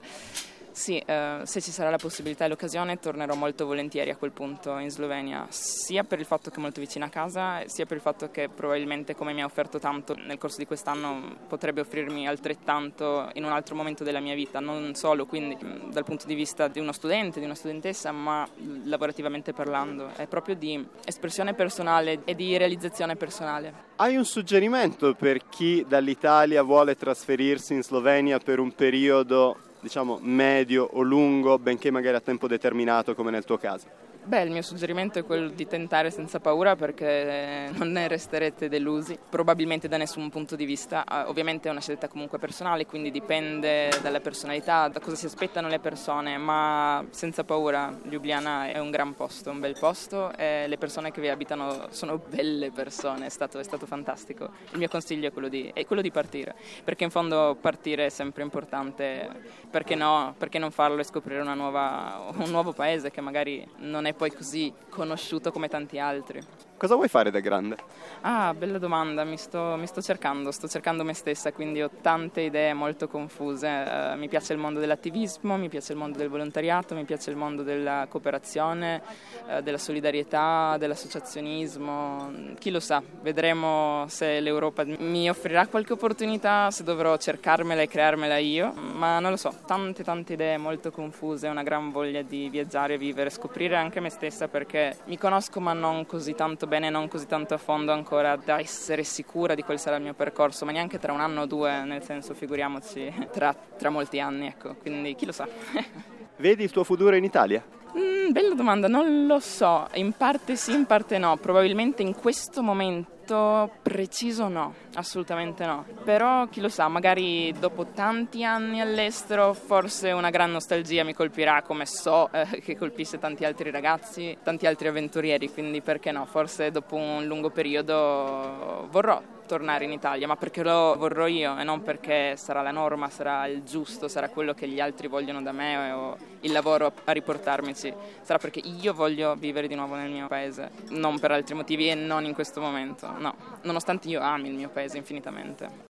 Sì, 0.79 0.97
eh, 0.97 1.41
se 1.43 1.61
ci 1.61 1.73
sarà 1.73 1.91
la 1.91 1.97
possibilità 1.97 2.45
e 2.45 2.49
l'occasione 2.49 3.01
tornerò 3.01 3.35
molto 3.35 3.67
volentieri 3.67 4.11
a 4.11 4.17
quel 4.17 4.31
punto 4.31 4.79
in 4.79 4.91
Slovenia, 4.91 5.45
sia 5.49 6.05
per 6.05 6.21
il 6.21 6.25
fatto 6.25 6.51
che 6.51 6.57
è 6.59 6.61
molto 6.61 6.79
vicino 6.79 7.05
a 7.05 7.09
casa, 7.09 7.65
sia 7.67 7.85
per 7.85 7.97
il 7.97 8.03
fatto 8.03 8.31
che 8.31 8.49
probabilmente 8.49 9.17
come 9.17 9.33
mi 9.33 9.43
ha 9.43 9.45
offerto 9.45 9.81
tanto 9.81 10.15
nel 10.15 10.39
corso 10.39 10.59
di 10.59 10.67
quest'anno 10.67 11.37
potrebbe 11.49 11.81
offrirmi 11.81 12.29
altrettanto 12.29 13.29
in 13.33 13.43
un 13.43 13.51
altro 13.51 13.75
momento 13.75 14.05
della 14.05 14.21
mia 14.21 14.37
vita, 14.37 14.61
non 14.61 14.95
solo 14.95 15.27
quindi 15.27 15.59
dal 15.91 16.05
punto 16.05 16.27
di 16.29 16.35
vista 16.37 16.69
di 16.69 16.79
uno 16.79 16.93
studente, 16.93 17.41
di 17.41 17.45
una 17.45 17.57
studentessa, 17.57 18.13
ma 18.13 18.49
lavorativamente 18.85 19.53
parlando, 19.53 20.11
è 20.15 20.29
proprio 20.29 20.55
di 20.55 20.87
espressione 21.05 21.55
personale 21.55 22.21
e 22.25 22.37
di 22.37 22.57
realizzazione 22.57 23.17
personale. 23.17 23.87
Hai 23.97 24.15
un 24.15 24.25
suggerimento 24.25 25.13
per 25.15 25.49
chi 25.49 25.85
dall'Italia 25.89 26.63
vuole 26.63 26.95
trasferirsi 26.95 27.75
in 27.75 27.83
Slovenia 27.83 28.39
per 28.39 28.61
un 28.61 28.71
periodo 28.71 29.59
diciamo 29.81 30.19
medio 30.21 30.89
o 30.93 31.03
lungo, 31.03 31.59
benché 31.59 31.91
magari 31.91 32.17
a 32.17 32.21
tempo 32.21 32.47
determinato 32.49 33.15
come 33.15 33.31
nel 33.31 33.45
tuo 33.45 33.59
caso? 33.59 34.08
Beh, 34.29 34.43
il 34.43 34.51
mio 34.51 34.61
suggerimento 34.61 35.19
è 35.19 35.25
quello 35.25 35.49
di 35.49 35.67
tentare 35.67 36.11
senza 36.11 36.39
paura 36.39 36.77
perché 36.77 37.71
non 37.73 37.93
ne 37.93 38.09
resterete 38.09 38.69
delusi, 38.69 39.19
probabilmente 39.27 39.89
da 39.89 39.97
nessun 39.97 40.29
punto 40.29 40.55
di 40.55 40.67
vista. 40.67 41.03
Uh, 41.09 41.31
ovviamente 41.31 41.69
è 41.69 41.71
una 41.71 41.81
scelta 41.81 42.09
comunque 42.09 42.37
personale, 42.37 42.85
quindi 42.85 43.11
dipende 43.11 43.89
dalla 44.03 44.21
personalità, 44.21 44.89
da 44.89 45.01
cosa 45.01 45.17
si 45.17 45.25
aspettano 45.25 45.69
le 45.69 45.79
persone, 45.79 46.37
ma 46.37 47.03
senza 47.09 47.43
paura 47.43 47.99
Ljubljana 48.03 48.69
è 48.71 48.79
un 48.79 48.91
gran 48.91 49.15
posto, 49.15 49.49
un 49.49 49.61
bel 49.61 49.79
posto 49.81 50.31
e 50.37 50.67
le 50.69 50.77
persone 50.77 51.11
che 51.11 51.23
vi 51.23 51.31
abitano 51.31 51.87
sono 51.89 52.19
belle 52.19 52.71
persone, 52.71 53.25
è 53.25 53.31
stato, 53.31 53.59
è 53.59 53.65
stato 53.65 53.87
fantastico. 53.87 54.51
Il 54.73 54.79
mio 54.79 54.89
consiglio 54.89 55.29
è 55.29 55.33
quello, 55.33 55.49
di, 55.49 55.71
è 55.73 55.87
quello 55.87 56.03
di 56.03 56.11
partire, 56.11 56.55
perché 56.85 57.05
in 57.05 57.11
fondo 57.11 57.57
partire 57.59 58.05
è 58.05 58.11
sempre 58.11 58.43
importante, 58.43 59.27
perché 59.71 59.95
no, 59.95 60.35
perché 60.37 60.59
non 60.59 60.71
farlo 60.71 61.01
e 61.01 61.05
scoprire 61.05 61.43
nuova, 61.43 62.31
un 62.37 62.51
nuovo 62.51 62.75
paese 62.75 63.11
che 63.11 63.23
magari 63.23 63.67
non 63.79 64.05
è 64.05 64.17
poi 64.19 64.33
così 64.33 64.75
conosciuto 64.91 65.53
come 65.53 65.69
tanti 65.69 65.99
altri. 65.99 66.41
Cosa 66.79 66.95
vuoi 66.95 67.09
fare 67.09 67.33
da 67.33 67.41
grande? 67.41 67.77
Ah, 68.21 68.55
bella 68.55 68.79
domanda, 68.79 69.25
mi 69.25 69.37
sto, 69.37 69.75
mi 69.77 69.89
sto, 69.89 70.01
cercando, 70.01 70.53
sto 70.53 70.69
cercando 70.69 71.03
me 71.03 71.13
stessa, 71.13 71.51
quindi 71.51 71.83
ho 71.83 71.91
tante 72.01 72.43
idee 72.43 72.73
molto 72.73 73.09
confuse. 73.09 73.67
Uh, 73.67 74.17
mi 74.17 74.29
piace 74.29 74.53
il 74.53 74.61
mondo 74.61 74.79
dell'attivismo, 74.79 75.57
mi 75.57 75.69
piace 75.69 75.91
il 75.91 75.99
mondo 75.99 76.19
del 76.19 76.29
volontariato, 76.29 76.95
mi 76.95 77.03
piace 77.03 77.31
il 77.31 77.37
mondo 77.37 77.65
della 77.65 78.07
cooperazione, 78.09 79.03
uh, 79.49 79.61
della 79.61 79.77
solidarietà, 79.77 80.77
dell'associazionismo. 80.79 82.31
Chi 82.61 82.71
lo 82.71 82.79
sa, 82.79 83.03
vedremo 83.23 84.05
se 84.07 84.39
l'Europa 84.39 84.85
mi 84.85 85.29
offrirà 85.29 85.67
qualche 85.67 85.95
opportunità, 85.95 86.71
se 86.71 86.85
dovrò 86.85 87.17
cercarmela 87.17 87.83
e 87.83 87.89
crearmela 87.89 88.37
io, 88.37 88.73
ma 88.73 89.19
non 89.19 89.31
lo 89.31 89.37
so, 89.37 89.53
tante 89.67 90.05
tante 90.05 90.35
idee 90.35 90.59
molto 90.59 90.93
confuse, 90.93 91.49
una 91.49 91.65
gran 91.65 91.91
voglia 91.91 92.23
di 92.23 92.49
viaggiare, 92.49 92.99
vivere, 92.99 93.31
scoprire 93.31 93.75
anche 93.75 93.99
me 93.99 94.11
stessa 94.11 94.47
perché 94.47 94.99
mi 95.07 95.19
conosco 95.19 95.59
ma 95.59 95.73
non 95.73 96.07
così 96.07 96.37
tanto 96.37 96.67
bene, 96.69 96.91
non 96.91 97.09
così 97.09 97.27
tanto 97.27 97.55
a 97.55 97.59
fondo 97.59 97.91
ancora 97.91 98.37
da 98.37 98.61
essere 98.61 99.03
sicura 99.03 99.55
di 99.57 99.63
quale 99.63 99.81
sarà 99.81 99.97
il 99.97 100.03
mio 100.03 100.15
percorso, 100.15 100.65
ma 100.65 100.71
neanche 100.71 100.99
tra 100.99 101.13
un 101.13 101.21
anno 101.21 101.43
o 101.43 101.47
due, 101.47 101.83
nel 101.85 102.03
senso 102.03 102.35
figuriamoci 102.35 103.29
tra, 103.33 103.53
tra 103.53 103.91
molti 103.91 104.21
anni, 104.21 104.47
ecco, 104.47 104.77
quindi 104.77 105.15
chi 105.17 105.27
lo 105.27 105.33
sa. 105.33 105.49
Vedi 106.37 106.63
il 106.63 106.71
tuo 106.71 106.85
futuro 106.85 107.17
in 107.17 107.25
Italia? 107.25 107.65
Mm, 107.99 108.31
bella 108.31 108.55
domanda, 108.55 108.87
non 108.87 109.27
lo 109.27 109.41
so, 109.41 109.89
in 109.95 110.13
parte 110.13 110.55
sì, 110.55 110.73
in 110.73 110.87
parte 110.87 111.19
no, 111.19 111.37
probabilmente 111.37 112.03
in 112.03 112.15
questo 112.15 112.63
momento 112.63 113.71
preciso 113.83 114.47
no, 114.47 114.75
assolutamente 114.95 115.67
no. 115.67 115.85
Però 116.05 116.47
chi 116.47 116.61
lo 116.61 116.69
sa, 116.69 116.87
magari 116.87 117.53
dopo 117.59 117.87
tanti 117.87 118.45
anni 118.45 118.81
all'estero 118.81 119.53
forse 119.53 120.13
una 120.13 120.31
gran 120.31 120.53
nostalgia 120.53 121.03
mi 121.03 121.13
colpirà 121.13 121.63
come 121.63 121.87
so 121.87 122.31
eh, 122.33 122.61
che 122.61 122.77
colpisse 122.77 123.19
tanti 123.19 123.45
altri 123.45 123.71
ragazzi, 123.73 124.37
tanti 124.45 124.67
altri 124.67 124.87
avventurieri, 124.89 125.51
quindi 125.51 125.81
perché 125.81 126.13
no, 126.13 126.25
forse 126.25 126.71
dopo 126.71 126.95
un 126.95 127.27
lungo 127.27 127.51
periodo 127.51 128.87
vorrò 128.91 129.21
tornare 129.49 129.85
in 129.85 129.91
Italia, 129.91 130.29
ma 130.29 130.37
perché 130.37 130.63
lo 130.63 130.95
vorrò 130.97 131.27
io 131.27 131.59
e 131.59 131.65
non 131.65 131.83
perché 131.83 132.37
sarà 132.37 132.63
la 132.63 132.71
norma, 132.71 133.09
sarà 133.09 133.47
il 133.47 133.65
giusto, 133.65 134.07
sarà 134.07 134.29
quello 134.29 134.53
che 134.53 134.69
gli 134.69 134.79
altri 134.79 135.09
vogliono 135.09 135.43
da 135.43 135.51
me 135.51 135.91
o 135.91 136.17
il 136.41 136.53
lavoro 136.53 136.93
a 137.05 137.13
riportarmici, 137.13 137.93
sarà 138.21 138.39
perché 138.39 138.61
io 138.61 138.93
voglio 138.93 139.35
vivere 139.35 139.67
di 139.67 139.75
nuovo 139.75 139.97
nel 139.97 140.11
mio 140.11 140.29
paese, 140.29 140.71
non 140.91 141.19
per 141.19 141.33
altri 141.33 141.55
motivi 141.55 141.89
e 141.89 141.95
non 141.95 142.25
in 142.25 142.35
questo 142.35 142.61
momento, 142.61 143.11
no, 143.19 143.35
nonostante 143.63 144.09
io 144.09 144.21
ami 144.21 144.49
il 144.49 144.55
mio 144.55 144.69
paese 144.69 144.99
infinitamente. 144.99 145.87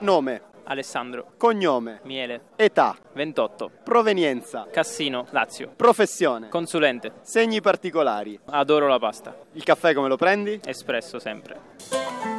Nome 0.00 0.52
Alessandro. 0.64 1.32
Cognome. 1.36 2.00
Miele. 2.04 2.40
Età. 2.56 2.96
28. 3.12 3.70
Provenienza. 3.82 4.66
Cassino, 4.70 5.26
Lazio. 5.30 5.72
Professione. 5.76 6.48
Consulente. 6.48 7.12
Segni 7.22 7.60
particolari. 7.60 8.38
Adoro 8.46 8.86
la 8.88 8.98
pasta. 8.98 9.36
Il 9.52 9.62
caffè 9.62 9.94
come 9.94 10.08
lo 10.08 10.16
prendi? 10.16 10.60
Espresso 10.64 11.18
sempre. 11.18 12.33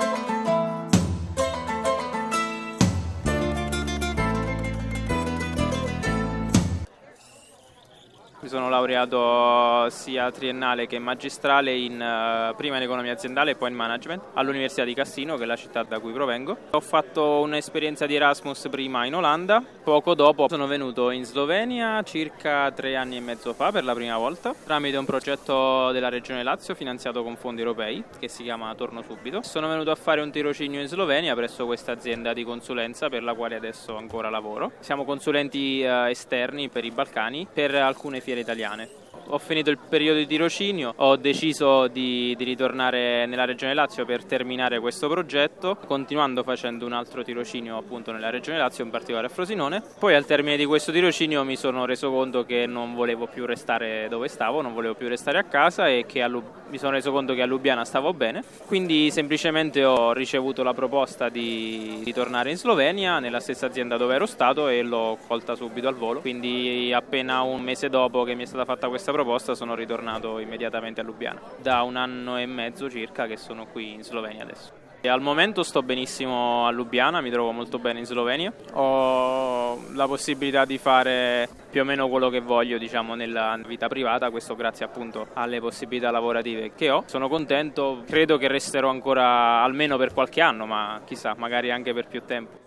Mi 8.46 8.52
sono 8.52 8.70
laureato 8.70 9.90
sia 9.90 10.30
triennale 10.30 10.86
che 10.86 11.00
magistrale 11.00 11.74
in, 11.74 11.94
uh, 11.94 12.56
prima 12.56 12.78
in 12.78 12.84
economia 12.84 13.14
aziendale 13.14 13.50
e 13.50 13.56
poi 13.56 13.70
in 13.70 13.76
management 13.76 14.22
all'Università 14.34 14.84
di 14.84 14.94
Cassino, 14.94 15.36
che 15.36 15.46
è 15.46 15.46
la 15.48 15.56
città 15.56 15.82
da 15.82 15.98
cui 15.98 16.12
provengo. 16.12 16.56
Ho 16.70 16.80
fatto 16.80 17.40
un'esperienza 17.40 18.06
di 18.06 18.14
Erasmus 18.14 18.68
prima 18.70 19.04
in 19.08 19.16
Olanda, 19.16 19.64
poco 19.84 20.14
dopo 20.14 20.48
sono 20.48 20.68
venuto 20.68 21.10
in 21.10 21.24
Slovenia 21.26 22.04
circa 22.04 22.70
tre 22.70 22.96
anni 22.96 23.18
e 23.18 23.20
mezzo 23.20 23.52
fa 23.54 23.72
per 23.72 23.84
la 23.84 23.96
prima 23.96 24.16
volta 24.16 24.54
tramite 24.64 24.96
un 24.96 25.06
progetto 25.06 25.90
della 25.92 26.10
Regione 26.10 26.44
Lazio 26.44 26.76
finanziato 26.76 27.24
con 27.24 27.38
fondi 27.38 27.62
europei 27.62 28.04
che 28.20 28.28
si 28.28 28.44
chiama 28.44 28.76
Torno 28.76 29.02
Subito. 29.02 29.42
Sono 29.42 29.68
venuto 29.68 29.90
a 29.90 29.96
fare 29.96 30.22
un 30.22 30.30
tirocinio 30.30 30.82
in 30.82 30.88
Slovenia 30.88 31.34
presso 31.34 31.66
questa 31.66 31.94
azienda 31.94 32.32
di 32.32 32.44
consulenza 32.44 33.10
per 33.10 33.24
la 33.24 33.34
quale 33.34 33.56
adesso 33.56 33.98
ancora 33.98 34.30
lavoro. 34.30 34.74
Siamo 34.82 35.04
consulenti 35.04 35.84
uh, 35.84 36.10
esterni 36.10 36.70
per 36.70 36.86
i 36.86 36.92
Balcani 36.92 37.48
per 37.52 37.74
alcune 37.74 38.22
fiere 38.22 38.34
italiane 38.42 38.88
ho 39.28 39.38
finito 39.38 39.70
il 39.70 39.78
periodo 39.78 40.20
di 40.20 40.28
tirocinio, 40.28 40.94
ho 40.98 41.16
deciso 41.16 41.88
di, 41.88 42.36
di, 42.38 42.44
ritornare 42.44 43.26
nella 43.26 43.46
regione 43.46 43.74
Lazio 43.74 44.06
per 44.06 44.26
terminare 44.26 44.80
questo 44.80 45.08
progetto, 45.08 45.78
continuando 45.86 46.44
facendo 46.44 46.86
un 46.86 46.94
altro 46.94 47.24
tirocinio 47.24 47.78
appunto 47.78 48.12
nella 48.12 48.30
regione 48.30 48.58
Lazio, 48.58 48.84
in 48.84 48.92
particolare 48.92 49.28
a 49.28 49.30
Frosinone. 49.30 49.82
Poi 50.00 50.14
al 50.16 50.26
termine 50.26 50.58
di 50.58 50.66
questo 50.66 50.92
tirocinio 50.92 51.44
mi 51.44 51.56
sono 51.56 51.86
reso 51.86 52.12
conto 52.12 52.46
che 52.46 52.66
non 52.66 52.94
volevo 52.94 53.28
più 53.28 53.46
restare 53.46 54.08
dove 54.10 54.28
stavo, 54.28 54.62
non 54.62 54.74
volevo 54.74 54.94
più 54.94 55.08
restare 55.08 55.38
a 55.38 55.44
casa 55.44 55.88
e 55.88 56.06
che 56.06 56.26
Lub- 56.28 56.64
mi 56.70 56.78
sono 56.78 56.92
reso 56.92 57.12
conto 57.12 57.34
che 57.34 57.42
a 57.42 57.46
Lubiana 57.46 57.86
stavo 57.86 58.14
bene. 58.14 58.44
Quindi 58.66 59.10
semplicemente 59.12 59.84
ho 59.84 60.14
ricevuto 60.14 60.64
la 60.64 60.74
proposta 60.74 61.30
di, 61.30 62.00
di 62.04 62.14
tornare 62.14 62.50
in 62.52 62.58
Slovenia, 62.58 63.20
nella 63.20 63.40
stessa 63.40 63.66
azienda 63.66 63.98
dove 63.98 64.16
ero 64.16 64.26
stato 64.26 64.68
e 64.68 64.82
l'ho 64.82 65.18
colta 65.28 65.56
subito 65.56 65.88
al 65.88 65.96
volo. 65.96 66.22
Quindi 66.22 66.92
appena 66.94 67.42
un 67.42 67.62
mese 67.62 67.90
dopo 67.90 68.24
che 68.24 68.36
mi 68.36 68.44
è 68.44 68.46
stata 68.46 68.66
fatta 68.66 68.88
questa 68.88 69.12
proposta 69.16 69.56
sono 69.56 69.76
ritornato 69.76 70.40
immediatamente 70.40 71.00
a 71.00 71.04
Lubiana. 71.06 71.40
Da 71.62 71.84
un 71.84 71.96
anno 71.96 72.38
e 72.38 72.46
mezzo 72.46 72.90
circa 72.90 73.28
che 73.28 73.38
sono 73.38 73.66
qui 73.66 73.94
in 73.94 74.04
Slovenia 74.04 74.44
adesso. 74.44 74.84
E 75.00 75.08
al 75.08 75.22
momento 75.22 75.64
sto 75.64 75.84
benissimo 75.84 76.66
a 76.66 76.72
Lubiana, 76.72 77.22
mi 77.22 77.30
trovo 77.30 77.52
molto 77.52 77.78
bene 77.78 78.00
in 78.00 78.06
Slovenia. 78.06 78.52
Ho 78.74 79.80
la 79.94 80.08
possibilità 80.08 80.66
di 80.66 80.80
fare 80.80 81.48
più 81.70 81.82
o 81.82 81.84
meno 81.84 82.10
quello 82.10 82.30
che 82.30 82.42
voglio, 82.42 82.78
diciamo, 82.78 83.14
nella 83.14 83.58
vita 83.66 83.88
privata, 83.88 84.32
questo 84.32 84.56
grazie 84.56 84.84
appunto 84.84 85.28
alle 85.34 85.60
possibilità 85.60 86.10
lavorative 86.10 86.72
che 86.76 86.90
ho. 86.90 87.04
Sono 87.06 87.30
contento, 87.30 88.02
credo 88.08 88.38
che 88.38 88.48
resterò 88.48 88.90
ancora 88.90 89.62
almeno 89.62 89.96
per 89.96 90.12
qualche 90.12 90.42
anno, 90.42 90.66
ma 90.66 91.00
chissà, 91.06 91.36
magari 91.38 91.70
anche 91.70 91.94
per 91.94 92.08
più 92.08 92.24
tempo. 92.26 92.65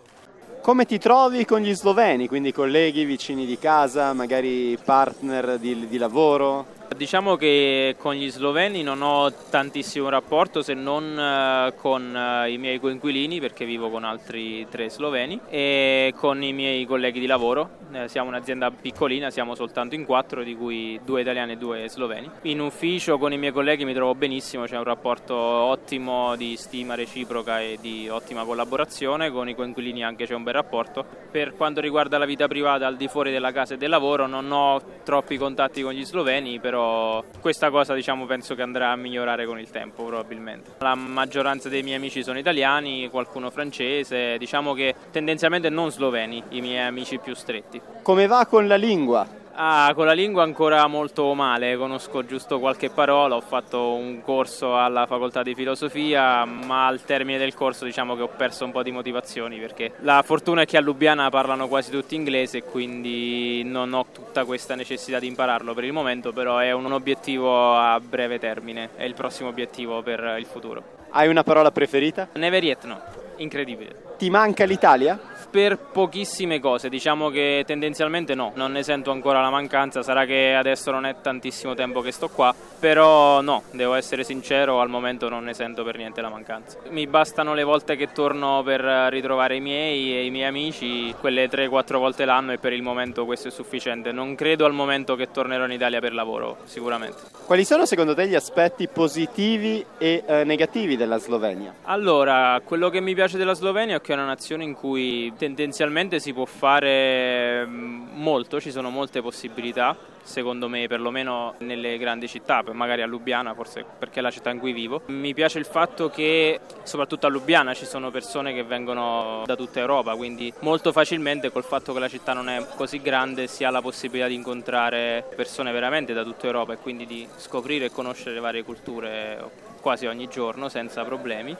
Come 0.61 0.85
ti 0.85 0.99
trovi 0.99 1.45
con 1.45 1.61
gli 1.61 1.75
sloveni, 1.75 2.29
quindi 2.29 2.53
colleghi, 2.53 3.05
vicini 3.05 3.47
di 3.47 3.59
casa, 3.59 4.13
magari 4.13 4.77
partner 4.83 5.59
di, 5.59 5.87
di 5.89 5.97
lavoro? 5.97 6.77
Diciamo 6.95 7.37
che 7.37 7.95
con 7.99 8.15
gli 8.15 8.31
sloveni 8.31 8.83
non 8.83 9.01
ho 9.03 9.33
tantissimo 9.33 10.09
rapporto 10.09 10.63
se 10.63 10.75
non 10.75 11.17
uh, 11.17 11.75
con 11.81 12.15
uh, 12.15 12.49
i 12.49 12.59
miei 12.59 12.81
coinquilini 12.81 13.41
perché 13.41 13.65
vivo 13.65 13.89
con 13.89 14.05
altri 14.05 14.67
tre 14.69 14.91
sloveni 14.91 15.39
e 15.49 16.13
con 16.17 16.43
i 16.43 16.53
miei 16.53 16.85
colleghi 16.87 17.21
di 17.21 17.27
lavoro. 17.27 17.78
Eh, 17.91 18.07
siamo 18.07 18.29
un'azienda 18.29 18.71
piccolina, 18.71 19.31
siamo 19.31 19.55
soltanto 19.55 19.95
in 19.95 20.05
quattro 20.05 20.43
di 20.43 20.55
cui 20.55 21.01
due 21.05 21.23
italiani 21.23 21.53
e 21.53 21.57
due 21.57 21.89
sloveni. 21.89 22.31
In 22.43 22.61
ufficio 22.61 23.17
con 23.17 23.33
i 23.33 23.39
miei 23.39 23.51
colleghi 23.51 23.87
mi 23.87 23.95
trovo 23.95 24.15
benissimo, 24.15 24.65
c'è 24.65 24.77
un 24.77 24.85
rapporto 24.85 25.35
ottimo 25.35 26.37
di 26.37 26.55
stima 26.57 26.95
reciproca 26.95 27.61
e 27.63 27.79
di 27.81 28.07
ottima 28.11 28.45
collaborazione, 28.45 29.31
con 29.31 29.49
i 29.49 29.55
coinquilini 29.55 30.05
anche 30.05 30.27
c'è 30.27 30.35
un 30.35 30.43
bel 30.43 30.53
rapporto. 30.53 31.03
Per 31.31 31.55
quanto 31.55 31.81
riguarda 31.81 32.19
la 32.19 32.27
vita 32.27 32.47
privata 32.47 32.87
al 32.87 32.97
di 32.97 33.09
fuori 33.09 33.31
della 33.31 33.53
casa 33.53 33.75
e 33.75 33.77
del 33.79 33.89
lavoro 33.89 34.27
non 34.27 34.53
ho 34.53 34.81
troppi 35.03 35.39
contatti 35.39 35.81
con 35.81 35.93
gli 35.93 36.05
sloveni, 36.05 36.61
però 36.61 37.25
questa 37.41 37.71
cosa 37.71 37.95
diciamo 37.95 38.27
penso 38.27 38.55
che 38.55 38.61
andrà 38.61 38.91
a 38.91 38.97
migliorare 38.97 39.47
con 39.47 39.59
il 39.59 39.71
tempo 39.71 40.05
probabilmente. 40.05 40.73
La 40.81 40.95
maggioranza 40.95 41.71
dei 41.71 41.83
miei 41.83 41.97
amici 41.97 42.23
sono 42.23 42.39
italiani, 42.39 43.09
qualcuno 43.09 43.49
francese, 43.49 44.37
diciamo 44.37 44.75
che 44.75 44.95
tendenzialmente 45.11 45.71
non 45.71 45.91
sloveni, 45.91 46.43
i 46.51 46.61
miei 46.61 46.87
amici 46.87 47.19
più 47.19 47.35
stretti. 47.35 47.78
Come 48.03 48.27
va 48.27 48.47
con 48.47 48.67
la 48.67 48.77
lingua? 48.77 49.37
Ah, 49.61 49.91
con 49.93 50.07
la 50.07 50.13
lingua 50.13 50.45
ancora 50.45 50.87
molto 50.87 51.35
male, 51.35 51.77
conosco 51.77 52.25
giusto 52.25 52.61
qualche 52.61 52.91
parola, 52.91 53.35
ho 53.35 53.41
fatto 53.41 53.95
un 53.95 54.23
corso 54.23 54.79
alla 54.79 55.05
facoltà 55.07 55.43
di 55.43 55.53
filosofia, 55.53 56.45
ma 56.45 56.87
al 56.87 57.03
termine 57.03 57.39
del 57.39 57.55
corso 57.55 57.85
diciamo 57.85 58.15
che 58.15 58.23
ho 58.23 58.29
perso 58.29 58.65
un 58.65 58.71
po' 58.71 58.85
di 58.85 58.93
motivazioni 58.93 59.59
perché 59.59 59.95
la 60.03 60.23
fortuna 60.25 60.63
è 60.63 60.65
che 60.65 60.77
a 60.77 60.81
Lubiana 60.81 61.29
parlano 61.29 61.67
quasi 61.67 61.91
tutti 61.91 62.15
inglese 62.15 62.63
quindi 62.63 63.65
non 63.65 63.93
ho 63.95 64.07
tutta 64.13 64.45
questa 64.45 64.77
necessità 64.77 65.19
di 65.19 65.27
impararlo 65.27 65.75
per 65.75 65.83
il 65.83 65.93
momento, 65.93 66.33
però 66.33 66.59
è 66.59 66.71
un 66.71 66.93
obiettivo 66.93 67.77
a 67.77 67.99
breve 67.99 68.39
termine, 68.39 68.91
è 68.95 69.03
il 69.03 69.15
prossimo 69.15 69.49
obiettivo 69.49 70.03
per 70.03 70.37
il 70.39 70.47
futuro. 70.47 70.85
Hai 71.11 71.27
una 71.27 71.43
parola 71.43 71.73
preferita? 71.73 72.29
Never 72.35 72.63
yet 72.63 72.85
no, 72.85 73.01
incredibile. 73.39 74.15
Ti 74.19 74.31
manca 74.31 74.65
l'Italia? 74.65 75.19
Per 75.51 75.79
pochissime 75.79 76.61
cose, 76.61 76.89
diciamo 76.89 77.31
che 77.31 77.65
tendenzialmente 77.67 78.35
no, 78.35 78.53
non 78.55 78.73
ne 78.73 78.83
sento 78.83 79.11
ancora 79.11 79.41
la 79.41 79.51
mancanza, 79.51 80.03
sarà 80.03 80.25
che 80.25 80.55
adesso 80.55 80.91
non 80.91 81.07
è 81.07 81.17
tantissimo 81.21 81.75
tempo 81.75 82.01
che 82.01 82.13
sto 82.13 82.29
qua, 82.29 82.55
però 82.79 83.41
no, 83.41 83.63
devo 83.73 83.95
essere 83.95 84.25
sincero, 84.25 84.81
al 84.81 84.89
momento 84.89 85.29
non 85.29 85.45
ne 85.45 85.55
sento 85.55 85.85
per 85.85 85.97
niente 85.97 86.21
la 86.21 86.29
mancanza. 86.29 86.79
Mi 86.91 87.07
bastano 87.07 87.55
le 87.55 87.65
volte 87.65 87.97
che 87.97 88.13
torno 88.13 88.63
per 88.63 88.81
ritrovare 89.11 89.57
i 89.57 89.61
miei 89.61 90.17
e 90.17 90.25
i 90.25 90.31
miei 90.31 90.47
amici, 90.47 91.15
quelle 91.19 91.49
3-4 91.49 91.97
volte 91.97 92.25
l'anno 92.25 92.53
e 92.53 92.59
per 92.59 92.73
il 92.73 92.83
momento 92.83 93.25
questo 93.25 93.49
è 93.49 93.51
sufficiente. 93.51 94.13
Non 94.13 94.35
credo 94.35 94.65
al 94.65 94.73
momento 94.73 95.17
che 95.17 95.31
tornerò 95.31 95.65
in 95.65 95.73
Italia 95.73 96.01
per 96.01 96.13
lavoro, 96.13 96.59
sicuramente. 96.65 97.23
Quali 97.47 97.65
sono 97.65 97.87
secondo 97.87 98.15
te 98.15 98.27
gli 98.29 98.35
aspetti 98.35 98.89
positivi 98.89 99.85
e 99.97 100.23
eh, 100.27 100.45
negativi 100.45 100.97
della 100.97 101.19
Slovenia? 101.19 101.75
Allora, 101.85 102.61
quello 102.63 102.91
che 102.91 103.01
mi 103.01 103.15
piace 103.15 103.39
della 103.39 103.55
Slovenia 103.55 103.97
è 103.97 104.01
che 104.01 104.13
è 104.13 104.15
una 104.15 104.27
nazione 104.27 104.65
in 104.65 104.75
cui 104.75 105.33
tendenzialmente 105.39 106.19
si 106.21 106.35
può 106.35 106.45
fare 106.45 107.65
mm, 107.65 108.09
molto, 108.13 108.61
ci 108.61 108.71
sono 108.71 108.91
molte 108.91 109.23
possibilità, 109.23 109.97
secondo 110.23 110.69
me 110.69 110.87
perlomeno 110.87 111.55
nelle 111.59 111.97
grandi 111.97 112.29
città, 112.29 112.63
magari 112.73 113.01
a 113.01 113.07
Lubiana 113.07 113.55
forse 113.55 113.85
perché 113.99 114.19
è 114.19 114.23
la 114.23 114.31
città 114.31 114.51
in 114.51 114.59
cui 114.59 114.73
vivo. 114.73 115.03
Mi 115.07 115.33
piace 115.33 115.59
il 115.59 115.65
fatto 115.65 116.11
che 116.11 116.61
soprattutto 116.83 117.27
a 117.27 117.31
Lubiana 117.31 117.73
ci 117.73 117.87
sono 117.87 118.11
persone 118.11 118.53
che 118.53 118.65
vengono 118.65 119.45
da 119.47 119.57
tutta 119.57 119.81
Europa, 119.81 120.15
quindi 120.17 120.53
molto 120.61 120.93
facilmente 120.93 121.51
col 121.51 121.65
fatto 121.65 121.95
che 121.95 122.01
la 122.01 122.09
città 122.09 122.35
non 122.35 122.51
è 122.51 122.67
così 122.75 123.01
grande 123.01 123.47
si 123.47 123.65
ha 123.65 123.71
la 123.71 123.81
possibilità 123.81 124.29
di 124.29 124.35
incontrare 124.35 125.25
persone 125.35 125.73
veramente 125.73 126.13
da 126.13 126.25
tutta 126.25 126.47
Europa 126.47 126.75
e 126.75 126.77
quindi 126.77 127.07
di 127.07 127.27
scoprire 127.37 127.87
e 127.87 127.91
conoscere 127.91 128.39
varie 128.41 128.65
culture 128.65 129.67
quasi 129.81 130.07
ogni 130.07 130.29
giorno 130.29 130.69
senza 130.69 131.05
problemi. 131.05 131.57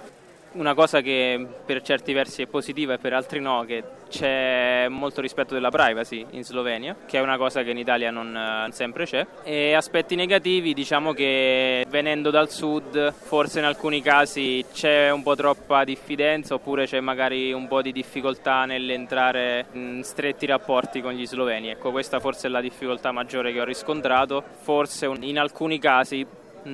Una 0.59 0.75
cosa 0.75 1.03
che 1.03 1.47
per 1.65 1.83
certi 1.83 2.13
versi 2.13 2.43
è 2.43 2.47
positiva 2.47 2.95
e 2.95 2.99
per 2.99 3.13
altri 3.13 3.39
no, 3.39 3.63
che 3.65 3.85
c'è 4.09 4.89
molto 4.89 5.21
rispetto 5.21 5.55
della 5.55 5.71
privacy 5.71 6.27
in 6.31 6.43
Slovenia, 6.43 6.97
che 7.07 7.19
è 7.19 7.21
una 7.21 7.37
cosa 7.37 7.63
che 7.63 7.71
in 7.71 7.79
Italia 7.79 8.11
non 8.11 8.37
eh, 8.37 8.73
sempre 8.73 9.05
c'è. 9.05 9.25
E 9.45 9.75
aspetti 9.75 10.17
negativi, 10.17 10.75
diciamo 10.75 11.13
che 11.13 11.87
venendo 11.89 12.31
dal 12.31 12.51
sud, 12.51 13.13
forse 13.13 13.61
in 13.61 13.67
alcuni 13.67 14.03
casi 14.03 14.65
c'è 14.73 15.11
un 15.11 15.23
po' 15.23 15.37
troppa 15.37 15.85
diffidenza 15.85 16.55
oppure 16.55 16.87
c'è 16.87 16.99
magari 16.99 17.53
un 17.53 17.69
po' 17.69 17.81
di 17.81 17.93
difficoltà 17.93 18.65
nell'entrare 18.65 19.67
in 19.75 20.01
stretti 20.03 20.45
rapporti 20.45 21.01
con 21.01 21.13
gli 21.13 21.25
sloveni. 21.25 21.69
Ecco, 21.69 21.93
questa 21.93 22.19
forse 22.19 22.49
è 22.49 22.51
la 22.51 22.61
difficoltà 22.61 23.13
maggiore 23.13 23.53
che 23.53 23.61
ho 23.61 23.65
riscontrato. 23.65 24.43
Forse 24.63 25.07
in 25.21 25.39
alcuni 25.39 25.79
casi 25.79 26.27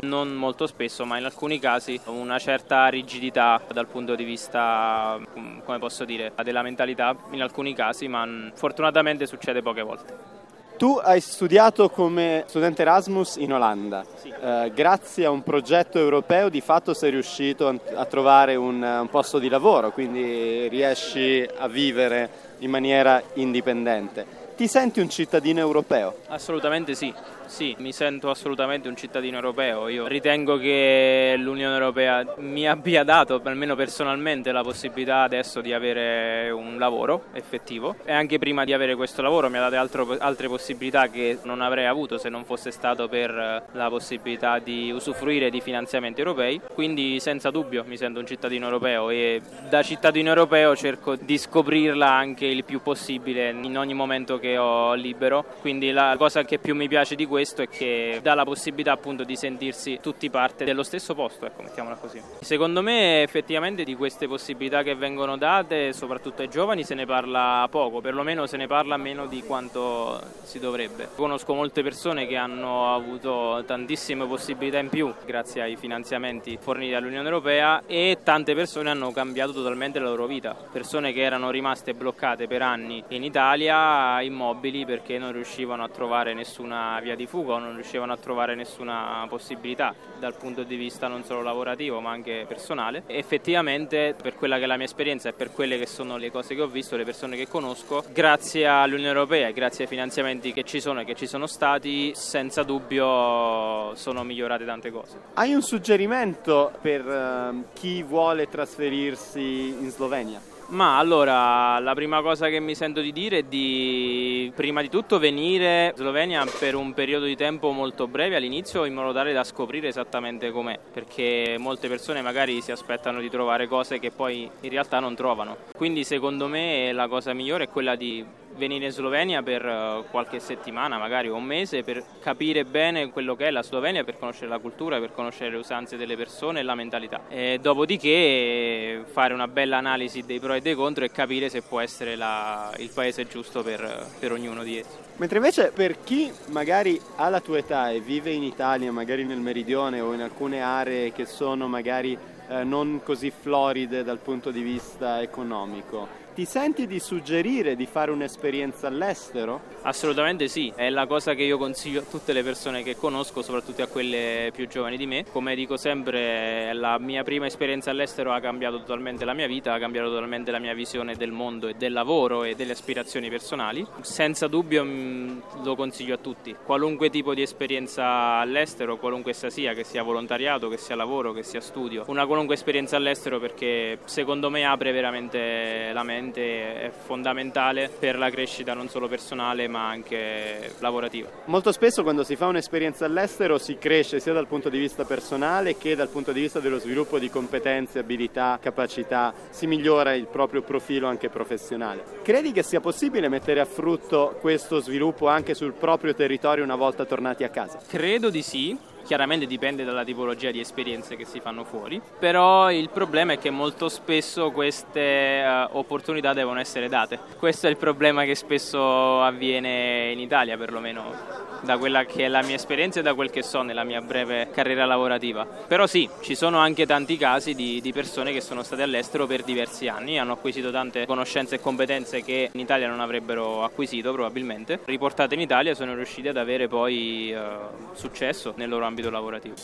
non 0.03 0.33
molto 0.33 0.66
spesso, 0.66 1.05
ma 1.05 1.18
in 1.18 1.25
alcuni 1.25 1.59
casi 1.59 2.01
una 2.07 2.38
certa 2.38 2.87
rigidità 2.88 3.61
dal 3.73 3.87
punto 3.87 4.14
di 4.14 4.25
vista, 4.25 5.18
mm, 5.18 5.61
come 5.64 5.79
posso 5.79 6.05
dire, 6.05 6.33
della 6.42 6.62
mentalità 6.62 7.16
in 7.31 7.42
alcuni 7.42 7.75
casi, 7.75 8.09
ma 8.09 8.27
fortunatamente 8.55 9.27
succede 9.27 9.62
poche 9.62 9.83
volte. 9.83 10.35
Tu 10.77 10.99
hai 11.01 11.20
studiato 11.20 11.88
come 11.88 12.44
studente 12.49 12.83
Erasmus 12.83 13.37
in 13.37 13.53
Olanda. 13.53 14.05
Sì. 14.16 14.29
Eh, 14.29 14.73
grazie 14.75 15.25
a 15.25 15.31
un 15.31 15.44
progetto 15.44 15.99
europeo 15.99 16.49
di 16.49 16.61
fatto 16.61 16.94
sei 16.94 17.12
riuscito 17.12 17.81
a 17.94 18.05
trovare 18.07 18.57
un, 18.57 18.83
un 18.83 19.09
posto 19.09 19.38
di 19.38 19.49
lavoro, 19.49 19.92
quindi 19.92 20.66
riesci 20.66 21.49
a 21.59 21.68
vivere 21.68 22.29
in 22.59 22.70
maniera 22.70 23.23
indipendente. 23.35 24.42
Ti 24.57 24.66
senti 24.66 24.99
un 25.01 25.09
cittadino 25.09 25.61
europeo? 25.61 26.16
Assolutamente 26.29 26.94
sì. 26.94 27.12
Sì, 27.55 27.73
mi 27.79 27.93
sento 27.93 28.31
assolutamente 28.31 28.88
un 28.88 28.97
cittadino 28.97 29.37
europeo. 29.37 29.87
Io 29.87 30.09
ritengo 30.09 30.59
che 30.59 31.37
l'Unione 31.38 31.75
Europea 31.75 32.35
mi 32.38 32.67
abbia 32.69 33.05
dato, 33.05 33.40
almeno 33.45 33.77
personalmente, 33.77 34.51
la 34.51 34.62
possibilità 34.62 35.23
adesso 35.23 35.61
di 35.61 35.73
avere 35.73 36.51
un 36.51 36.79
lavoro 36.79 37.27
effettivo 37.33 37.95
e 38.05 38.12
anche 38.12 38.38
prima 38.38 38.64
di 38.64 38.73
avere 38.73 38.97
questo 38.97 39.23
lavoro 39.23 39.49
mi 39.51 39.59
ha 39.59 39.61
dato 39.61 39.77
altro, 39.77 40.17
altre 40.19 40.49
possibilità 40.49 41.07
che 41.07 41.38
non 41.45 41.61
avrei 41.61 41.87
avuto 41.87 42.19
se 42.19 42.29
non 42.29 42.45
fosse 42.45 42.73
stato 42.73 43.07
per 43.07 43.31
la 43.71 43.88
possibilità 43.88 44.59
di 44.59 44.90
usufruire 44.90 45.49
di 45.49 45.61
finanziamenti 45.61 46.19
europei. 46.19 46.61
Quindi 46.73 47.21
senza 47.21 47.51
dubbio 47.51 47.85
mi 47.87 47.97
sento 47.97 48.19
un 48.19 48.27
cittadino 48.27 48.64
europeo 48.64 49.11
e 49.11 49.40
da 49.69 49.81
cittadino 49.85 50.31
europeo 50.31 50.75
cerco 50.75 51.14
di 51.14 51.38
scoprirla 51.38 52.11
anche 52.11 52.47
il 52.47 52.64
più 52.64 52.83
possibile 52.83 53.51
in 53.51 53.79
ogni 53.79 53.95
momento 53.95 54.40
che 54.40 54.59
ho 54.59 54.95
libero. 54.95 55.45
Quindi 55.61 55.93
la 55.93 56.17
cosa 56.19 56.43
che 56.43 56.59
più 56.59 56.75
mi 56.75 56.88
piace 56.88 57.14
di 57.14 57.27
questo 57.27 57.43
questo 57.44 57.61
e 57.61 57.68
che 57.68 58.20
dà 58.22 58.33
la 58.35 58.44
possibilità 58.44 58.92
appunto 58.92 59.22
di 59.22 59.37
sentirsi 59.37 59.98
tutti 60.00 60.30
parte 60.30 60.64
dello 60.64 60.83
stesso 60.83 61.14
posto, 61.14 61.44
ecco, 61.44 61.62
mettiamola 61.62 61.96
così. 61.96 62.20
Secondo 62.40 62.80
me 62.80 63.22
effettivamente 63.22 63.85
di 63.85 63.94
queste 63.94 64.26
possibilità 64.26 64.83
che 64.83 64.94
vengono 64.94 65.37
date, 65.37 65.92
soprattutto 65.92 66.40
ai 66.40 66.48
giovani, 66.48 66.85
se 66.85 66.94
ne 66.94 67.04
parla 67.04 67.66
poco, 67.70 68.00
perlomeno 68.00 68.46
se 68.46 68.57
ne 68.57 68.66
parla 68.66 68.96
meno 68.96 69.26
di 69.26 69.42
quanto 69.42 70.22
si 70.42 70.59
dovrebbe. 70.59 71.11
Conosco 71.14 71.52
molte 71.52 71.83
persone 71.83 72.26
che 72.26 72.37
hanno 72.37 72.94
avuto 72.94 73.62
tantissime 73.66 74.26
possibilità 74.26 74.78
in 74.78 74.88
più 74.88 75.12
grazie 75.26 75.61
ai 75.61 75.76
finanziamenti 75.76 76.57
forniti 76.59 76.92
dall'Unione 76.92 77.24
Europea 77.24 77.83
e 77.87 78.20
tante 78.22 78.54
persone 78.54 78.88
hanno 78.88 79.12
cambiato 79.12 79.52
totalmente 79.52 79.98
la 79.98 80.09
loro 80.09 80.26
vita. 80.26 80.57
Persone 80.72 81.12
che 81.12 81.20
erano 81.20 81.50
rimaste 81.50 81.92
bloccate 81.92 82.46
per 82.46 82.62
anni 82.62 83.04
in 83.09 83.22
Italia, 83.22 84.22
immobili 84.22 84.87
perché 84.87 85.18
non 85.18 85.33
riuscivano 85.33 85.85
a 85.85 85.88
trovare 85.88 86.33
nessuna 86.33 86.98
via 87.02 87.14
di 87.14 87.23
di 87.24 87.26
fuga 87.26 87.54
o 87.54 87.58
non 87.58 87.74
riuscivano 87.74 88.12
a 88.12 88.16
trovare 88.16 88.54
nessuna 88.54 89.24
possibilità 89.28 89.94
dal 90.18 90.37
punto 90.37 90.62
di 90.62 90.76
vista 90.76 91.08
non 91.08 91.24
solo 91.24 91.42
lavorativo 91.42 92.00
ma 92.00 92.10
anche 92.10 92.44
personale. 92.46 93.02
effettivamente 93.06 94.14
per 94.20 94.34
quella 94.34 94.58
che 94.58 94.64
è 94.64 94.66
la 94.66 94.76
mia 94.76 94.84
esperienza 94.84 95.30
e 95.30 95.32
per 95.32 95.50
quelle 95.50 95.78
che 95.78 95.87
sono 95.87 96.16
le 96.16 96.30
cose 96.30 96.54
che 96.54 96.62
ho 96.62 96.66
visto, 96.66 96.96
le 96.96 97.04
persone 97.04 97.37
che 97.37 97.48
conosco, 97.48 98.04
grazie 98.12 98.66
all'Unione 98.66 99.08
Europea 99.08 99.48
e 99.48 99.52
grazie 99.52 99.84
ai 99.84 99.90
finanziamenti 99.90 100.52
che 100.52 100.64
ci 100.64 100.80
sono 100.80 101.00
e 101.00 101.04
che 101.04 101.14
ci 101.14 101.26
sono 101.26 101.46
stati, 101.46 102.12
senza 102.14 102.62
dubbio 102.62 103.94
sono 103.94 104.22
migliorate 104.22 104.64
tante 104.64 104.90
cose. 104.90 105.18
Hai 105.34 105.54
un 105.54 105.62
suggerimento 105.62 106.72
per 106.80 107.04
uh, 107.04 107.64
chi 107.72 108.02
vuole 108.02 108.48
trasferirsi 108.48 109.68
in 109.68 109.90
Slovenia? 109.90 110.54
Ma 110.74 110.98
allora, 110.98 111.78
la 111.78 111.94
prima 111.94 112.20
cosa 112.20 112.48
che 112.48 112.58
mi 112.58 112.74
sento 112.74 113.00
di 113.00 113.12
dire 113.12 113.38
è 113.38 113.42
di 113.44 114.50
prima 114.56 114.82
di 114.82 114.88
tutto 114.88 115.20
venire 115.20 115.90
in 115.90 115.92
Slovenia 115.94 116.44
per 116.58 116.74
un 116.74 116.92
periodo 116.92 117.26
di 117.26 117.37
tempo 117.37 117.70
molto 117.70 118.08
breve 118.08 118.34
all'inizio 118.34 118.84
in 118.84 118.92
modo 118.92 119.12
tale 119.12 119.32
da 119.32 119.44
scoprire 119.44 119.87
esattamente 119.87 120.50
com'è, 120.50 120.76
perché 120.92 121.54
molte 121.60 121.87
persone 121.87 122.22
magari 122.22 122.60
si 122.60 122.72
aspettano 122.72 123.20
di 123.20 123.30
trovare 123.30 123.68
cose 123.68 124.00
che 124.00 124.10
poi 124.10 124.50
in 124.62 124.70
realtà 124.70 124.98
non 124.98 125.14
trovano. 125.14 125.58
Quindi 125.76 126.02
secondo 126.02 126.48
me 126.48 126.90
la 126.90 127.06
cosa 127.06 127.32
migliore 127.34 127.64
è 127.64 127.68
quella 127.68 127.94
di 127.94 128.24
venire 128.57 128.87
in 128.87 128.90
Slovenia 128.90 129.43
per 129.43 129.64
eh, 129.64 130.05
qualche 130.11 130.40
settimana, 130.40 130.99
magari 130.99 131.29
un 131.29 131.45
mese, 131.45 131.83
per 131.83 132.03
capire 132.21 132.64
bene 132.64 133.11
quello 133.11 133.37
che 133.37 133.47
è 133.47 133.51
la 133.51 133.62
Slovenia, 133.62 134.05
per 134.05 134.19
conoscere 134.19 134.49
la 134.49 134.59
cultura, 134.59 134.99
per 134.99 135.12
conoscere 135.12 135.51
le 135.51 135.57
usanze 135.57 135.97
delle 135.97 136.17
persone 136.17 136.61
e 136.61 136.62
la 136.62 136.75
mentalità. 136.75 137.23
E 137.29 137.59
dopodiché 137.61 139.05
fare 139.11 139.35
una 139.35 139.49
bella 139.49 139.79
analisi 139.79 140.23
dei 140.23 140.40
pro 140.40 140.55
e 140.55 140.61
dei 140.61 140.75
contro 140.75 141.05
e 141.05 141.11
capire 141.11 141.49
se 141.49 141.62
può 141.62 141.81
essere 141.81 142.17
la, 142.17 142.73
il 142.79 142.90
paese 142.93 143.27
giusto 143.27 143.62
per, 143.62 144.07
per 144.19 144.33
ognuno 144.33 144.62
di 144.62 144.79
essi. 144.79 144.97
Mentre 145.17 145.38
invece 145.38 145.71
per 145.73 146.03
chi 146.03 146.33
magari 146.49 147.01
ha 147.17 147.29
la 147.29 147.40
tua 147.40 147.59
età 147.59 147.90
e 147.90 148.01
vive 148.01 148.33
in 148.33 148.43
Italia, 148.43 148.90
magari 148.90 149.25
nel 149.25 149.38
meridione 149.38 150.01
o 150.01 150.12
in 150.12 150.21
alcune 150.21 150.61
aree 150.61 151.12
che 151.12 151.25
sono 151.25 151.69
magari 151.69 152.19
eh, 152.49 152.64
non 152.64 153.01
così 153.03 153.31
floride 153.31 154.03
dal 154.05 154.19
punto 154.19 154.51
di 154.51 154.61
vista 154.61 155.23
economico, 155.23 156.07
Ti 156.35 156.47
senti 156.47 156.88
di 156.88 156.99
suggerire 156.99 157.77
di 157.77 157.87
fare 157.87 158.11
un'esperienza 158.11 158.88
all'estero? 158.88 159.61
Assolutamente 159.83 160.49
sì, 160.49 160.73
è 160.75 160.90
la 160.90 161.07
cosa 161.07 161.35
che 161.35 161.44
io 161.44 161.57
consiglio 161.59 162.01
a 162.01 162.05
tutte 162.11 162.33
le 162.33 162.42
persone 162.42 162.83
che 162.83 162.97
conosco, 162.97 163.40
soprattutto 163.40 163.85
a 163.85 163.87
quelle 163.87 164.51
più 164.53 164.66
giovani 164.66 164.97
di 164.97 165.07
me. 165.07 165.25
Come 165.31 165.55
dico 165.55 165.77
sempre, 165.77 166.73
la 166.73 166.99
mia 166.99 167.23
prima 167.23 167.47
esperienza 167.47 167.90
all'estero 167.90 168.33
ha 168.33 168.40
cambiato 168.40 168.79
totalmente 168.79 169.25
la 169.25 169.33
mia 169.33 169.47
vita, 169.47 169.75
ha 169.75 169.79
cambiato 169.79 170.09
totalmente 170.09 170.51
la 170.51 170.59
mia 170.59 170.75
visione 170.75 171.14
del 171.14 171.31
mondo 171.31 171.68
e 171.68 171.75
del 171.75 171.92
lavoro 171.92 172.42
e 172.42 172.57
delle 172.57 172.73
aspirazioni 172.73 173.29
personali. 173.29 173.87
Senza 174.01 174.49
dubbio 174.49 174.85
mm, 174.85 175.38
lo 175.62 175.77
consiglio 175.77 176.14
a 176.14 176.18
tutti. 176.18 176.57
Qualunque 176.64 177.11
tipo 177.11 177.33
di 177.33 177.42
esperienza 177.42 178.38
all'estero, 178.40 178.97
qualunque 178.97 179.31
essa 179.31 179.51
sia, 179.51 179.73
che 179.73 179.85
sia 179.85 180.03
volontariato, 180.03 180.68
che 180.68 180.79
sia 180.79 180.97
lavoro, 180.97 181.33
che 181.33 181.44
sia 181.44 181.61
studio, 181.61 182.03
una 182.09 182.27
qualunque 182.27 182.57
esperienza 182.57 182.97
all'estero 182.97 183.38
perché 183.38 183.99
secondo 184.07 184.51
me 184.51 184.64
apre 184.64 184.90
veramente 184.90 185.92
la 185.92 186.03
mente, 186.03 186.23
è 186.32 186.90
fondamentale 187.04 187.90
per 187.96 188.16
la 188.16 188.30
crescita 188.30 188.74
non 188.74 188.88
solo 188.88 189.08
personale 189.08 189.68
ma 189.68 189.88
anche 189.88 190.72
lavorativa. 190.78 191.28
Molto 191.46 191.72
spesso 191.72 192.02
quando 192.02 192.24
si 192.24 192.37
fa 192.37 192.46
un'esperienza 192.46 193.04
all'estero 193.04 193.58
si 193.58 193.76
cresce 193.78 194.20
sia 194.20 194.32
dal 194.32 194.46
punto 194.46 194.68
di 194.68 194.78
vista 194.78 195.04
personale 195.04 195.76
che 195.76 195.94
dal 195.94 196.08
punto 196.08 196.32
di 196.32 196.40
vista 196.40 196.60
dello 196.60 196.78
sviluppo 196.78 197.18
di 197.18 197.30
competenze, 197.30 197.98
abilità, 197.98 198.58
capacità, 198.60 199.32
si 199.50 199.66
migliora 199.66 200.14
il 200.14 200.26
proprio 200.26 200.62
profilo 200.62 201.06
anche 201.06 201.28
professionale. 201.28 202.02
Credi 202.22 202.52
che 202.52 202.62
sia 202.62 202.80
possibile 202.80 203.28
mettere 203.28 203.60
a 203.60 203.64
frutto 203.64 204.37
questo 204.40 204.80
sviluppo 204.80 205.28
anche 205.28 205.54
sul 205.54 205.72
proprio 205.72 206.14
territorio 206.14 206.64
una 206.64 206.76
volta 206.76 207.04
tornati 207.04 207.44
a 207.44 207.48
casa? 207.48 207.80
Credo 207.87 208.30
di 208.30 208.42
sì, 208.42 208.76
chiaramente 209.05 209.47
dipende 209.47 209.85
dalla 209.85 210.05
tipologia 210.05 210.51
di 210.51 210.61
esperienze 210.61 211.17
che 211.17 211.25
si 211.25 211.40
fanno 211.40 211.64
fuori, 211.64 212.01
però 212.19 212.71
il 212.71 212.90
problema 212.90 213.35
è 213.35 213.38
che 213.38 213.51
molto 213.51 213.88
spesso 213.88 214.51
queste 214.51 215.45
uh, 215.45 215.77
opportunità 215.77 216.33
devono 216.33 216.61
essere 216.61 216.88
date. 216.88 217.19
Questo 217.38 217.67
è 217.67 217.71
il 217.71 217.77
problema 217.77 218.25
che 218.25 218.35
spesso 218.35 219.23
avviene 219.23 220.11
in 220.11 220.19
Italia 220.19 220.57
perlomeno 220.57 221.53
da 221.61 221.79
quella 221.79 222.05
che 222.05 222.25
è 222.25 222.29
la 222.29 222.43
mia 222.43 222.57
esperienza 222.57 223.01
e 223.01 223.03
da 223.03 223.14
quel 223.14 223.31
che 223.31 223.43
so 223.43 223.62
nella 223.62 223.85
mia 223.85 224.01
breve 224.01 224.51
carriera 224.51 224.85
lavorativa. 224.85 225.45
Però 225.45 225.87
sì, 225.87 226.09
ci 226.21 226.35
sono 226.35 226.59
anche 226.59 226.87
tanti 226.87 227.17
casi 227.17 227.55
di, 227.55 227.81
di 227.81 227.93
persone 227.93 228.33
che 228.33 228.40
sono 228.40 228.62
state 228.62 228.83
all'estero 228.83 229.27
per 229.27 229.43
diversi 229.43 229.88
anni, 229.88 230.19
hanno 230.19 230.33
acquisito 230.33 230.71
tante 230.71 231.07
conoscenze 231.07 231.57
e 231.57 231.61
competenze 231.61 232.23
che 232.23 232.51
in 232.53 232.61
Italia 232.61 232.88
non 232.88 233.01
avrebbero 233.01 233.64
acquisito 233.64 234.12
probabilmente, 234.12 234.81
riportate 234.85 235.35
in 235.35 235.40
Italia 235.40 235.75
sono 235.75 235.95
riusciti 235.95 236.29
ad 236.29 236.37
avere 236.37 236.69
poi 236.69 237.35
uh, 237.35 237.95
successo 237.95 238.53
nel 238.57 238.69
loro 238.69 238.85
ambito 238.85 238.93
lavorativo. 239.02 239.54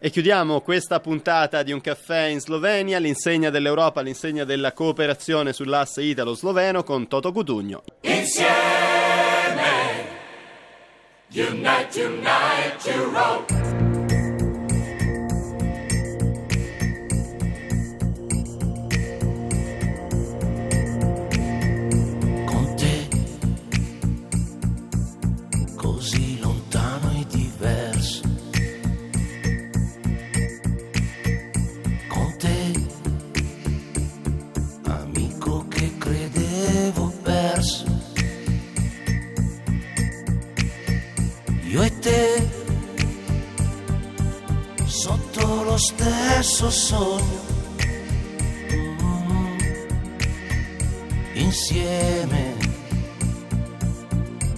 E 0.00 0.10
chiudiamo 0.10 0.60
questa 0.60 1.00
puntata 1.00 1.64
di 1.64 1.72
un 1.72 1.80
caffè 1.80 2.26
in 2.26 2.38
Slovenia, 2.38 2.98
l'insegna 2.98 3.50
dell'Europa, 3.50 4.00
l'insegna 4.00 4.44
della 4.44 4.72
cooperazione 4.72 5.52
sull'asse 5.52 6.02
italo-sloveno 6.02 6.84
con 6.84 7.08
Toto 7.08 7.32
Cutugno. 7.32 7.82
Insieme, 8.02 8.54
unite, 11.34 12.04
unite, 12.04 12.92
Europe. 12.92 13.57
Stesso 45.88 46.70
sogno, 46.70 47.40
mm, 48.72 49.58
insieme. 51.34 52.56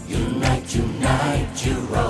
Unite, 0.08 0.78
unite, 0.80 1.68
Europe. 1.68 2.09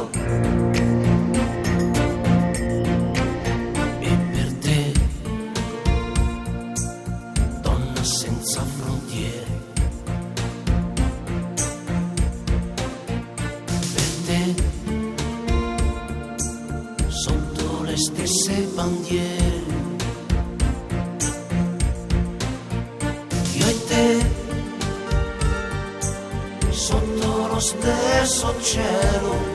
Cielo. 28.63 29.50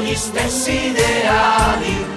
Gli 0.00 0.14
stessi 0.14 0.90
ideali. 0.90 2.13